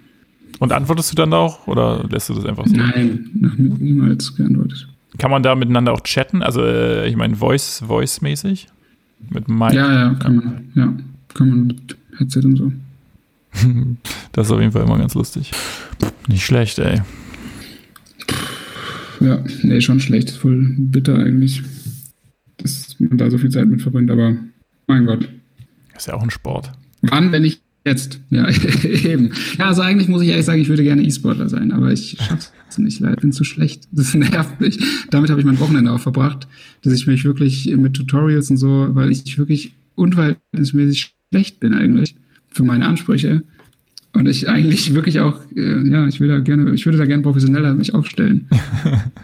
[0.58, 2.74] und antwortest du dann auch oder lässt du das einfach so?
[2.74, 3.30] Nein,
[3.78, 4.88] niemals geantwortet.
[5.18, 6.42] Kann man da miteinander auch chatten?
[6.42, 8.68] Also, äh, ich meine, Voice, Voice-mäßig?
[9.30, 9.74] Mit Mike?
[9.74, 10.72] Ja, ja, kann man.
[10.74, 10.92] Ja,
[11.34, 12.72] kann man mit Headset und so.
[14.32, 15.50] das ist auf jeden Fall immer ganz lustig.
[16.28, 17.02] Nicht schlecht, ey.
[19.20, 20.30] Ja, nee, schon schlecht.
[20.30, 21.62] Voll bitter eigentlich,
[22.58, 24.36] dass man da so viel Zeit mit verbringt, aber
[24.86, 25.28] mein Gott.
[25.96, 26.70] Ist ja auch ein Sport.
[27.02, 28.46] Wann, wenn ich Jetzt, ja,
[28.84, 29.30] eben.
[29.58, 32.52] Ja, also eigentlich muss ich ehrlich sagen, ich würde gerne E-Sportler sein, aber ich schaff's
[32.76, 33.16] nicht, leider.
[33.16, 33.88] bin zu schlecht.
[33.92, 34.78] Das nervt mich.
[35.10, 36.46] Damit habe ich mein Wochenende auch verbracht,
[36.82, 42.14] dass ich mich wirklich mit Tutorials und so, weil ich wirklich unverhältnismäßig schlecht bin eigentlich
[42.48, 43.42] für meine Ansprüche.
[44.12, 47.22] Und ich eigentlich wirklich auch, äh, ja, ich will da gerne, ich würde da gerne
[47.22, 48.48] professioneller mich aufstellen.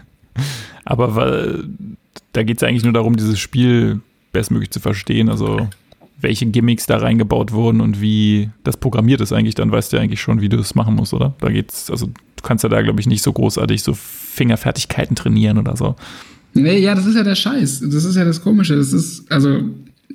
[0.85, 1.65] aber weil,
[2.33, 3.99] da geht es eigentlich nur darum, dieses Spiel
[4.31, 5.29] bestmöglich zu verstehen.
[5.29, 5.69] Also
[6.19, 10.03] welche Gimmicks da reingebaut wurden und wie das programmiert ist eigentlich, dann weißt du ja
[10.03, 11.35] eigentlich schon, wie du das machen musst, oder?
[11.39, 15.57] Da geht's, also du kannst ja da, glaube ich, nicht so großartig so Fingerfertigkeiten trainieren
[15.57, 15.95] oder so.
[16.53, 17.81] Nee, ja, das ist ja der Scheiß.
[17.81, 18.77] Das ist ja das Komische.
[18.77, 19.61] Das ist, also,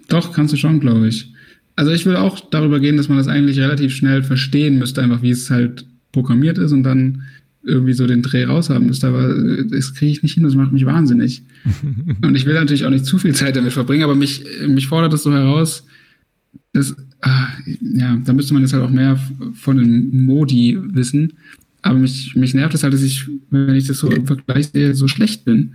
[0.09, 1.33] doch, kannst du schon, glaube ich.
[1.77, 5.23] Also ich will auch darüber gehen, dass man das eigentlich relativ schnell verstehen müsste, einfach
[5.23, 7.23] wie es halt programmiert ist und dann
[7.63, 10.73] irgendwie so den Dreh raushaben müsste, aber äh, das kriege ich nicht hin, das macht
[10.73, 11.43] mich wahnsinnig.
[12.23, 15.13] und ich will natürlich auch nicht zu viel Zeit damit verbringen, aber mich, mich fordert
[15.13, 15.85] das so heraus,
[16.73, 17.49] dass, ah,
[17.81, 19.19] ja, da müsste man jetzt halt auch mehr
[19.55, 21.35] von den Modi wissen.
[21.83, 24.95] Aber mich, mich nervt es halt, dass ich, wenn ich das so im Vergleich sehe,
[24.95, 25.75] so schlecht bin.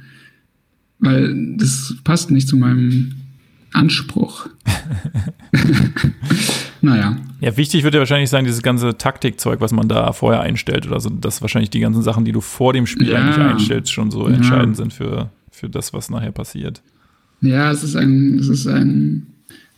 [0.99, 3.13] Weil das passt nicht zu meinem
[3.73, 4.49] Anspruch.
[6.86, 7.17] naja.
[7.41, 10.99] Ja, wichtig wird ja wahrscheinlich sein, dieses ganze Taktikzeug, was man da vorher einstellt oder
[10.99, 13.19] so, dass wahrscheinlich die ganzen Sachen, die du vor dem Spiel ja.
[13.19, 14.36] eigentlich einstellst, schon so ja.
[14.36, 16.81] entscheidend sind für, für das, was nachher passiert.
[17.41, 19.27] Ja, es ist ein, es ist ein,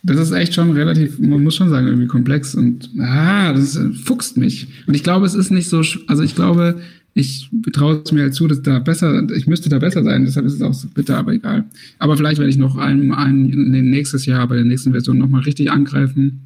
[0.02, 4.36] das ist echt schon relativ, man muss schon sagen, irgendwie komplex und ah, das fuchst
[4.36, 4.68] mich.
[4.86, 6.80] Und ich glaube, es ist nicht so, also ich glaube,
[7.14, 10.46] ich traue es mir halt zu, dass da besser, ich müsste da besser sein, deshalb
[10.46, 11.64] ist es auch so bitter, aber egal.
[11.98, 13.46] Aber vielleicht werde ich noch ein, ein,
[13.90, 16.42] nächstes Jahr bei der nächsten Version nochmal richtig angreifen.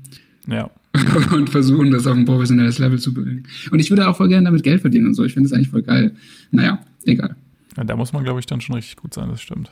[0.49, 0.71] Ja.
[1.35, 3.45] und versuchen, das auf ein professionelles Level zu bringen.
[3.71, 5.25] Und ich würde auch voll gerne damit Geld verdienen und so.
[5.25, 6.13] Ich finde das eigentlich voll geil.
[6.51, 7.35] Naja, egal.
[7.77, 9.71] Ja, da muss man, glaube ich, dann schon richtig gut sein, das stimmt.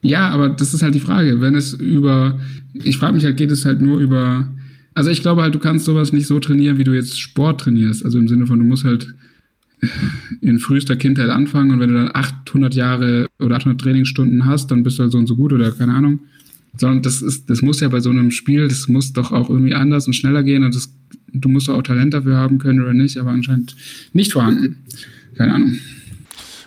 [0.00, 1.40] Ja, aber das ist halt die Frage.
[1.40, 2.40] Wenn es über,
[2.74, 4.48] ich frage mich halt, geht es halt nur über,
[4.94, 8.04] also ich glaube halt, du kannst sowas nicht so trainieren, wie du jetzt Sport trainierst.
[8.04, 9.14] Also im Sinne von, du musst halt
[10.40, 14.82] in frühester Kindheit anfangen und wenn du dann 800 Jahre oder 800 Trainingsstunden hast, dann
[14.82, 16.20] bist du halt so und so gut oder keine Ahnung.
[16.76, 19.74] Sondern das ist, das muss ja bei so einem Spiel, das muss doch auch irgendwie
[19.74, 20.94] anders und schneller gehen und das,
[21.32, 23.76] du musst auch Talent dafür haben können oder nicht, aber anscheinend
[24.12, 24.84] nicht vorhanden.
[25.36, 25.78] Keine Ahnung.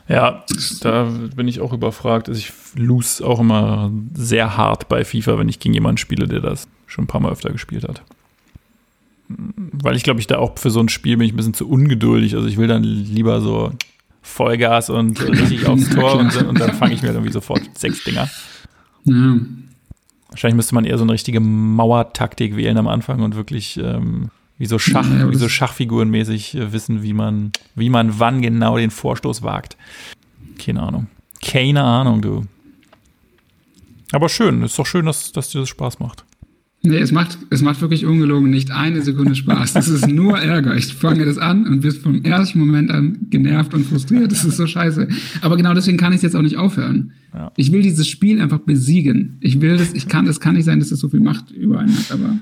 [0.07, 0.43] Ja,
[0.81, 2.29] da bin ich auch überfragt.
[2.29, 6.41] Also ich lose auch immer sehr hart bei FIFA, wenn ich gegen jemanden spiele, der
[6.41, 8.03] das schon ein paar Mal öfter gespielt hat.
[9.27, 11.67] Weil ich glaube, ich da auch für so ein Spiel bin ich ein bisschen zu
[11.67, 12.35] ungeduldig.
[12.35, 13.71] Also ich will dann lieber so
[14.21, 18.29] Vollgas und richtig aufs Tor und, und, dann fange ich mir irgendwie sofort sechs Dinger.
[19.05, 19.37] Ja.
[20.35, 24.65] Wahrscheinlich müsste man eher so eine richtige Mauertaktik wählen am Anfang und wirklich ähm, wie
[24.65, 28.91] so Schach, ja, wie so Schachfigurenmäßig äh, wissen, wie man, wie man wann genau den
[28.91, 29.77] Vorstoß wagt.
[30.59, 31.07] Keine Ahnung.
[31.41, 32.43] Keine Ahnung, du.
[34.11, 36.25] Aber schön, ist doch schön, dass, dass dir das Spaß macht.
[36.85, 39.73] Nee, es macht, es macht wirklich ungelogen nicht eine Sekunde Spaß.
[39.73, 40.75] Das ist nur Ärger.
[40.75, 44.31] Ich fange das an und bist vom ersten Moment an genervt und frustriert.
[44.31, 45.07] Das ist so scheiße.
[45.41, 47.13] Aber genau deswegen kann ich es jetzt auch nicht aufhören.
[47.33, 47.51] Ja.
[47.57, 49.37] Ich will dieses Spiel einfach besiegen.
[49.39, 51.79] Ich will das, ich kann, es kann nicht sein, dass es so viel Macht über
[51.79, 52.37] einen hat, aber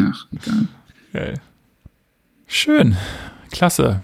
[0.00, 0.68] ach, egal.
[1.12, 1.34] Okay.
[2.46, 2.96] Schön.
[3.50, 4.02] Klasse.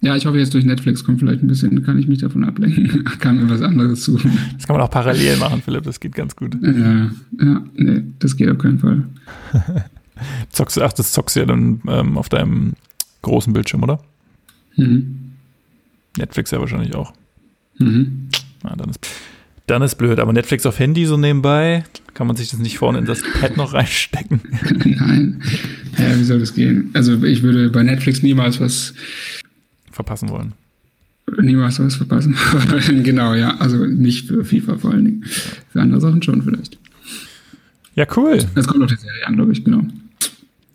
[0.00, 3.04] Ja, ich hoffe, jetzt durch Netflix kommt vielleicht ein bisschen, kann ich mich davon ablenken,
[3.18, 4.30] kann mir was anderes suchen.
[4.54, 6.56] Das kann man auch parallel machen, Philipp, das geht ganz gut.
[6.62, 9.04] Ja, ja, nee, das geht auf keinen Fall.
[10.50, 12.74] zockst du, ach, das zockst du ja dann ähm, auf deinem
[13.22, 14.00] großen Bildschirm, oder?
[14.76, 15.32] Mhm.
[16.16, 17.12] Netflix ja wahrscheinlich auch.
[17.78, 18.28] Mhm.
[18.64, 19.00] Ja, dann ist
[19.68, 20.18] dann ist blöd.
[20.18, 21.84] Aber Netflix auf Handy so nebenbei,
[22.14, 24.40] kann man sich das nicht vorne in das Pad noch reinstecken?
[24.84, 25.42] Nein.
[25.98, 26.90] Ja, wie soll das gehen?
[26.94, 28.94] Also ich würde bei Netflix niemals was
[29.98, 30.52] verpassen wollen.
[31.42, 33.02] Niemals was verpassen wollen.
[33.10, 33.56] genau, ja.
[33.58, 35.24] Also nicht für FIFA vor allen Dingen.
[35.72, 36.78] Für andere Sachen schon vielleicht.
[37.96, 38.38] Ja, cool.
[38.54, 39.82] Das kommt auf die Serie an, glaube ich, genau.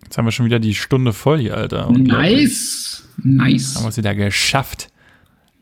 [0.04, 1.90] Jetzt haben wir schon wieder die Stunde voll hier, Alter.
[1.90, 3.08] Nice.
[3.24, 3.76] Nice.
[3.78, 4.90] Haben wir es wieder geschafft.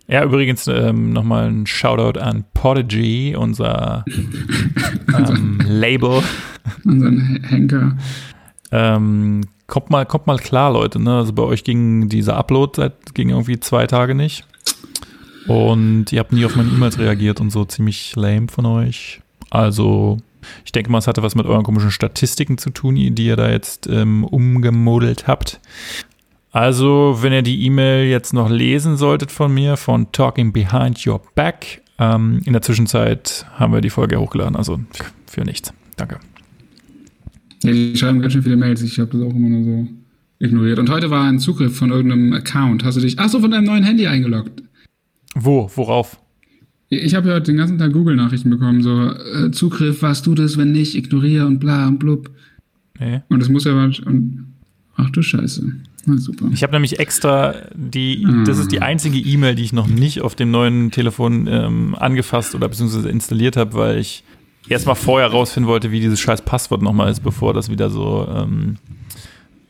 [0.08, 4.04] Ja, übrigens ähm, nochmal ein Shoutout an Podigy, unser
[5.16, 6.24] ähm, Label.
[6.84, 7.96] Unseren Henker.
[8.72, 9.42] Ähm,
[9.72, 11.02] kommt, mal, kommt mal klar, Leute.
[11.02, 11.16] Ne?
[11.18, 14.46] Also bei euch ging dieser Upload seit ging irgendwie zwei Tage nicht.
[15.48, 19.22] Und ihr habt nie auf meine E-Mails reagiert und so ziemlich lame von euch.
[19.50, 20.18] Also,
[20.66, 23.50] ich denke mal, es hatte was mit euren komischen Statistiken zu tun, die ihr da
[23.50, 25.60] jetzt ähm, umgemodelt habt.
[26.52, 31.22] Also, wenn ihr die E-Mail jetzt noch lesen solltet von mir, von Talking Behind Your
[31.34, 34.80] Back, ähm, in der Zwischenzeit haben wir die Folge hochgeladen, also
[35.26, 35.74] für nichts.
[35.96, 36.20] Danke.
[37.64, 39.88] Ja, die schreiben ganz schön viele Mails, ich habe das auch immer nur so
[40.40, 40.80] ignoriert.
[40.80, 42.84] Und heute war ein Zugriff von irgendeinem Account.
[42.84, 44.64] Hast du dich, ach so, von deinem neuen Handy eingeloggt?
[45.36, 45.70] Wo?
[45.76, 46.20] Worauf?
[46.90, 50.58] Ich habe ja heute den ganzen Tag Google-Nachrichten bekommen, so äh, Zugriff, warst du das,
[50.58, 52.30] wenn nicht, ignoriere und bla und blub.
[53.00, 53.22] Nee.
[53.30, 54.54] Und das muss ja und
[54.96, 55.72] ach du Scheiße.
[56.06, 56.50] Na, super.
[56.52, 58.44] Ich habe nämlich extra die, ah.
[58.46, 62.56] das ist die einzige E-Mail, die ich noch nicht auf dem neuen Telefon ähm, angefasst
[62.56, 64.24] oder beziehungsweise installiert habe, weil ich
[64.68, 68.78] erstmal vorher rausfinden wollte, wie dieses scheiß Passwort nochmal ist, bevor das wieder so, ähm,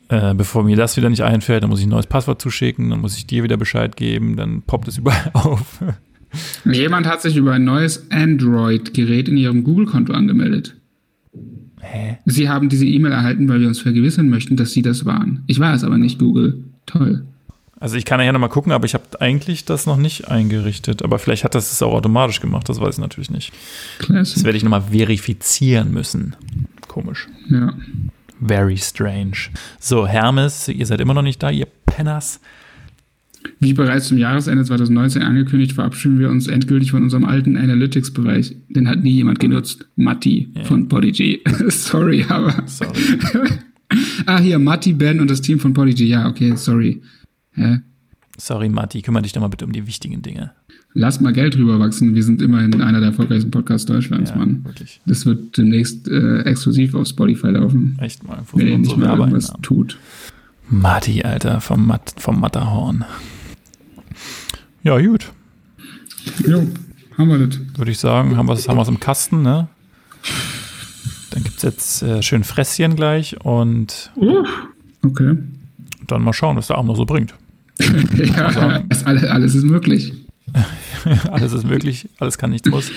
[0.09, 3.01] äh, bevor mir das wieder nicht einfällt, dann muss ich ein neues Passwort zuschicken, dann
[3.01, 5.83] muss ich dir wieder Bescheid geben, dann poppt es überall auf.
[6.65, 10.75] Jemand hat sich über ein neues Android-Gerät in ihrem Google-Konto angemeldet.
[11.81, 12.19] Hä?
[12.25, 15.43] Sie haben diese E-Mail erhalten, weil wir uns vergewissern möchten, dass Sie das waren.
[15.47, 16.63] Ich war es aber nicht, Google.
[16.85, 17.25] Toll.
[17.81, 21.01] Also ich kann ja nochmal gucken, aber ich habe eigentlich das noch nicht eingerichtet.
[21.01, 23.51] Aber vielleicht hat das es auch automatisch gemacht, das weiß ich natürlich nicht.
[23.97, 24.35] Classic.
[24.35, 26.35] Das werde ich nochmal verifizieren müssen.
[26.87, 27.27] Komisch.
[27.49, 27.73] Ja.
[28.39, 29.49] Very strange.
[29.79, 32.39] So, Hermes, ihr seid immer noch nicht da, ihr Penners.
[33.59, 38.57] Wie bereits zum Jahresende 2019 angekündigt, verabschieden wir uns endgültig von unserem alten Analytics-Bereich.
[38.69, 39.87] Den hat nie jemand genutzt.
[39.95, 40.65] Matti yeah.
[40.65, 41.41] von Podigy.
[41.69, 42.63] sorry, aber.
[42.67, 42.93] Sorry.
[44.27, 46.05] ah, hier, Matti, Ben und das Team von Podigy.
[46.05, 47.01] Ja, okay, sorry.
[47.61, 47.81] Hä?
[48.37, 50.51] Sorry, Matti, kümmere dich doch mal bitte um die wichtigen Dinge.
[50.93, 52.15] Lass mal Geld rüberwachsen.
[52.15, 54.65] Wir sind immerhin einer der erfolgreichsten Podcasts Deutschlands, ja, Mann.
[54.65, 54.99] Wirklich.
[55.05, 57.97] Das wird demnächst äh, exklusiv auf Spotify laufen.
[58.01, 59.61] Echt mal, wenn ihr nicht mehr irgendwas haben.
[59.61, 59.99] tut.
[60.69, 63.05] Matti, Alter, vom, Matt, vom Matterhorn.
[64.83, 65.31] Ja, gut.
[66.47, 66.67] Jo,
[67.17, 67.59] haben wir das.
[67.77, 69.67] Würde ich sagen, haben wir es haben im Kasten, ne?
[71.29, 74.11] Dann gibt es jetzt äh, schön Fresschen gleich und.
[74.15, 74.43] Uh,
[75.05, 75.37] okay
[76.11, 77.33] dann mal schauen, was der Abend noch so bringt.
[78.15, 78.59] ja, also,
[79.05, 80.13] alles, alles ist möglich.
[81.31, 82.91] alles ist möglich, alles kann, nichts muss.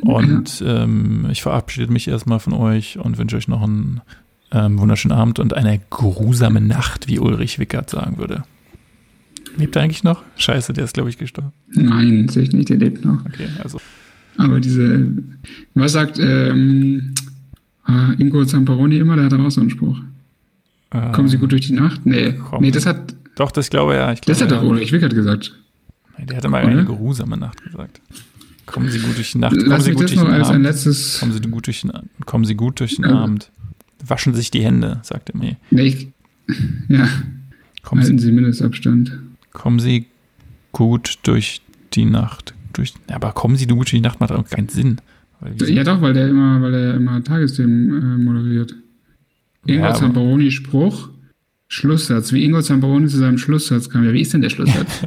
[0.00, 0.84] Und ja.
[0.84, 4.00] ähm, ich verabschiede mich erstmal von euch und wünsche euch noch einen
[4.52, 8.44] ähm, wunderschönen Abend und eine grusame Nacht, wie Ulrich Wickert sagen würde.
[9.56, 10.22] Lebt er eigentlich noch?
[10.36, 11.52] Scheiße, der ist, glaube ich, gestorben.
[11.72, 13.24] Nein, sehe ich nicht, der lebt noch.
[13.26, 13.80] Okay, also.
[14.36, 15.08] Aber diese,
[15.74, 17.14] was sagt ähm,
[17.88, 19.16] äh, Ingo Zamperoni immer?
[19.16, 19.98] Der hat auch so einen Spruch.
[20.92, 22.06] Ähm, Kommen Sie gut durch die Nacht?
[22.06, 22.34] Nee.
[22.60, 23.14] Nee, das hat.
[23.38, 24.12] Doch, das glaube ja.
[24.12, 25.54] Ich glaube, das hat doch Ulrich Wickert gesagt.
[26.18, 28.00] Der hatte mal eine geruhsame Nacht gesagt.
[28.66, 29.54] Kommen Sie gut durch die Nacht.
[29.56, 30.46] Kommen Lass Sie gut durch den Abend.
[30.46, 31.92] Ein letztes kommen, Sie gut durch den,
[32.26, 33.12] kommen Sie gut durch den ja.
[33.12, 33.52] Abend.
[34.04, 35.56] Waschen Sie sich die Hände, sagte mir.
[35.70, 36.08] Nee, ich,
[36.88, 37.08] ja.
[37.82, 39.16] Kommen Halten Sie, Sie Mindestabstand.
[39.52, 40.06] Kommen Sie
[40.72, 41.62] gut durch
[41.92, 42.92] die Nacht durch.
[43.06, 45.00] Aber kommen Sie gut durch die Nacht macht auch keinen Sinn.
[45.64, 48.74] Ja doch, weil der immer, weil der immer Tagesthemen äh, moderiert.
[49.64, 51.10] Ingo Ja, aber- Zamperoni Spruch,
[51.68, 52.32] Schlusssatz.
[52.32, 54.04] Wie Ingo Zamperoni zu seinem Schlusssatz kam.
[54.04, 55.06] Ja, wie ist denn der Schlusssatz?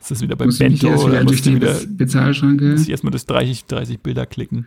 [0.00, 1.72] Ist das wieder bei Muss ich Bento jetzt oder wieder durch musst du die wieder
[1.74, 2.70] Bez- Bezahlschranke?
[2.72, 4.66] muss ich erstmal das 30, 30 Bilder klicken?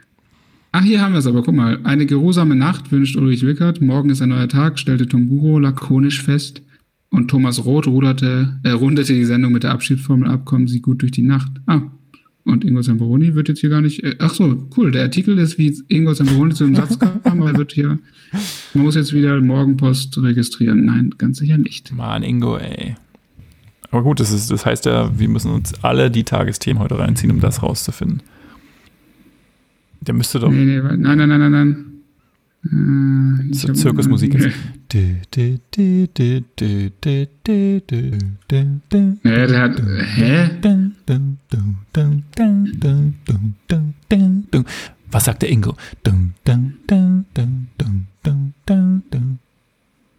[0.72, 1.42] Ach, hier haben wir es aber.
[1.42, 1.80] Guck mal.
[1.84, 3.82] Eine geruhsame Nacht wünscht Ulrich Wickert.
[3.82, 6.62] Morgen ist ein neuer Tag, stellte Tom Buro lakonisch fest.
[7.10, 10.46] Und Thomas Roth ruderte, äh, rundete die Sendung mit der Abschiedsformel ab.
[10.46, 11.52] Kommen Sie gut durch die Nacht.
[11.66, 11.82] Ah.
[12.44, 14.04] Und Ingo Zamperoni wird jetzt hier gar nicht.
[14.04, 14.92] Äh, ach so, cool.
[14.92, 18.00] Der Artikel ist, wie Ingo Zamperoni zu dem Satz kam, aber er wird hier.
[18.74, 20.86] Man muss jetzt wieder Morgenpost registrieren.
[20.86, 21.94] Nein, ganz sicher nicht.
[21.94, 22.96] Mann, Ingo, ey.
[23.92, 27.32] Aber gut, das, ist, das heißt ja, wir müssen uns alle die Tagesthemen heute reinziehen,
[27.32, 28.24] um das rauszufinden.
[30.00, 30.50] Der müsste doch.
[30.50, 31.91] Nee, nee, nein, nein, nein, nein, nein.
[32.64, 34.56] So Zirkusmusik jetzt.
[34.94, 35.22] Nee,
[39.24, 39.82] der hat.
[40.16, 40.50] Hä?
[45.12, 45.76] Was sagt der Ingo?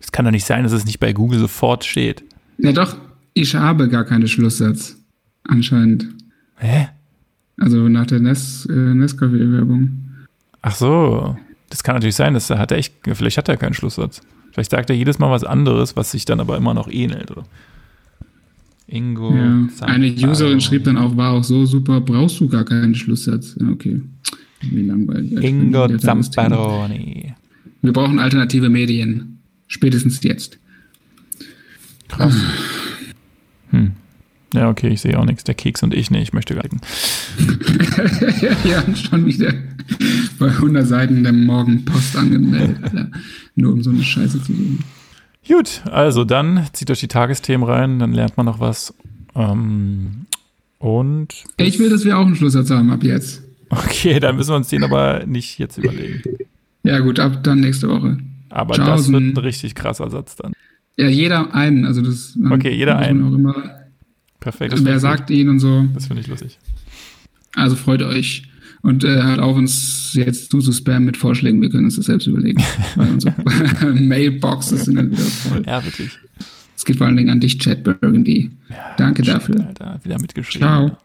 [0.00, 2.24] Es kann doch nicht sein, dass es nicht bei Google sofort steht.
[2.58, 2.96] Ja, doch.
[3.34, 4.96] Ich habe gar keinen Schlusssatz.
[5.44, 6.08] Anscheinend.
[6.56, 6.88] Hä?
[7.56, 9.90] Also nach der Nes äh, Nescafé-Werbung.
[10.60, 11.36] Ach so.
[11.72, 14.20] Das kann natürlich sein, dass er hat er echt, vielleicht hat er keinen Schlusssatz.
[14.52, 17.30] Vielleicht sagt er jedes Mal was anderes, was sich dann aber immer noch ähnelt.
[17.30, 17.44] Oder?
[18.86, 19.34] Ingo.
[19.34, 19.68] Ja.
[19.80, 20.12] Eine.
[20.12, 23.56] Userin schrieb dann auch, war auch so super, brauchst du gar keinen Schlusssatz.
[23.58, 24.02] Ja, okay.
[24.60, 25.42] Wie langweilig.
[25.42, 25.96] Ingo.
[25.96, 27.32] Zamparoni.
[27.80, 29.38] Wir brauchen alternative Medien.
[29.66, 30.58] Spätestens jetzt.
[32.08, 32.36] Krass.
[33.70, 33.92] Hm.
[34.54, 35.44] Ja, okay, ich sehe auch nichts.
[35.44, 36.84] Der Keks und ich, nee, ich möchte gar nicht.
[38.64, 39.52] ja, schon wieder
[40.38, 43.10] bei 100 Seiten der Morgenpost angemeldet, Alter.
[43.54, 44.80] Nur um so eine Scheiße zu sehen.
[45.48, 48.94] Gut, also dann zieht euch die Tagesthemen rein, dann lernt man noch was.
[49.34, 50.26] Ähm,
[50.78, 53.42] und Ich will, dass wir auch einen Schlusssatz haben ab jetzt.
[53.70, 56.22] okay, dann müssen wir uns den aber nicht jetzt überlegen.
[56.84, 58.18] Ja, gut, ab dann nächste Woche.
[58.50, 59.12] Aber Tschaußen.
[59.12, 60.52] das wird ein richtig krasser Satz dann.
[60.96, 61.86] Ja, jeder einen.
[61.86, 63.24] Also das, Okay, jeder einen.
[63.24, 63.70] Auch immer,
[64.42, 64.74] Perfekt.
[64.74, 65.82] find wer sagt ihn und so.
[65.82, 65.96] gut.
[65.96, 66.58] Das finde ich lustig.
[67.54, 68.48] Also freut euch.
[68.82, 71.62] Und äh, hört auf, uns jetzt zu, zu spammen mit Vorschlägen.
[71.62, 72.60] Wir können uns das selbst überlegen.
[72.96, 73.34] Weil unsere
[73.94, 75.62] Mailboxes sind dann wieder voll.
[75.64, 76.10] Ja, wirklich.
[76.76, 78.50] Es geht vor allen Dingen an dich, Chad Burgundy.
[78.96, 79.66] Danke Shit, dafür.
[79.66, 80.66] Alter, wieder mitgeschrieben.
[80.66, 80.98] Ciao.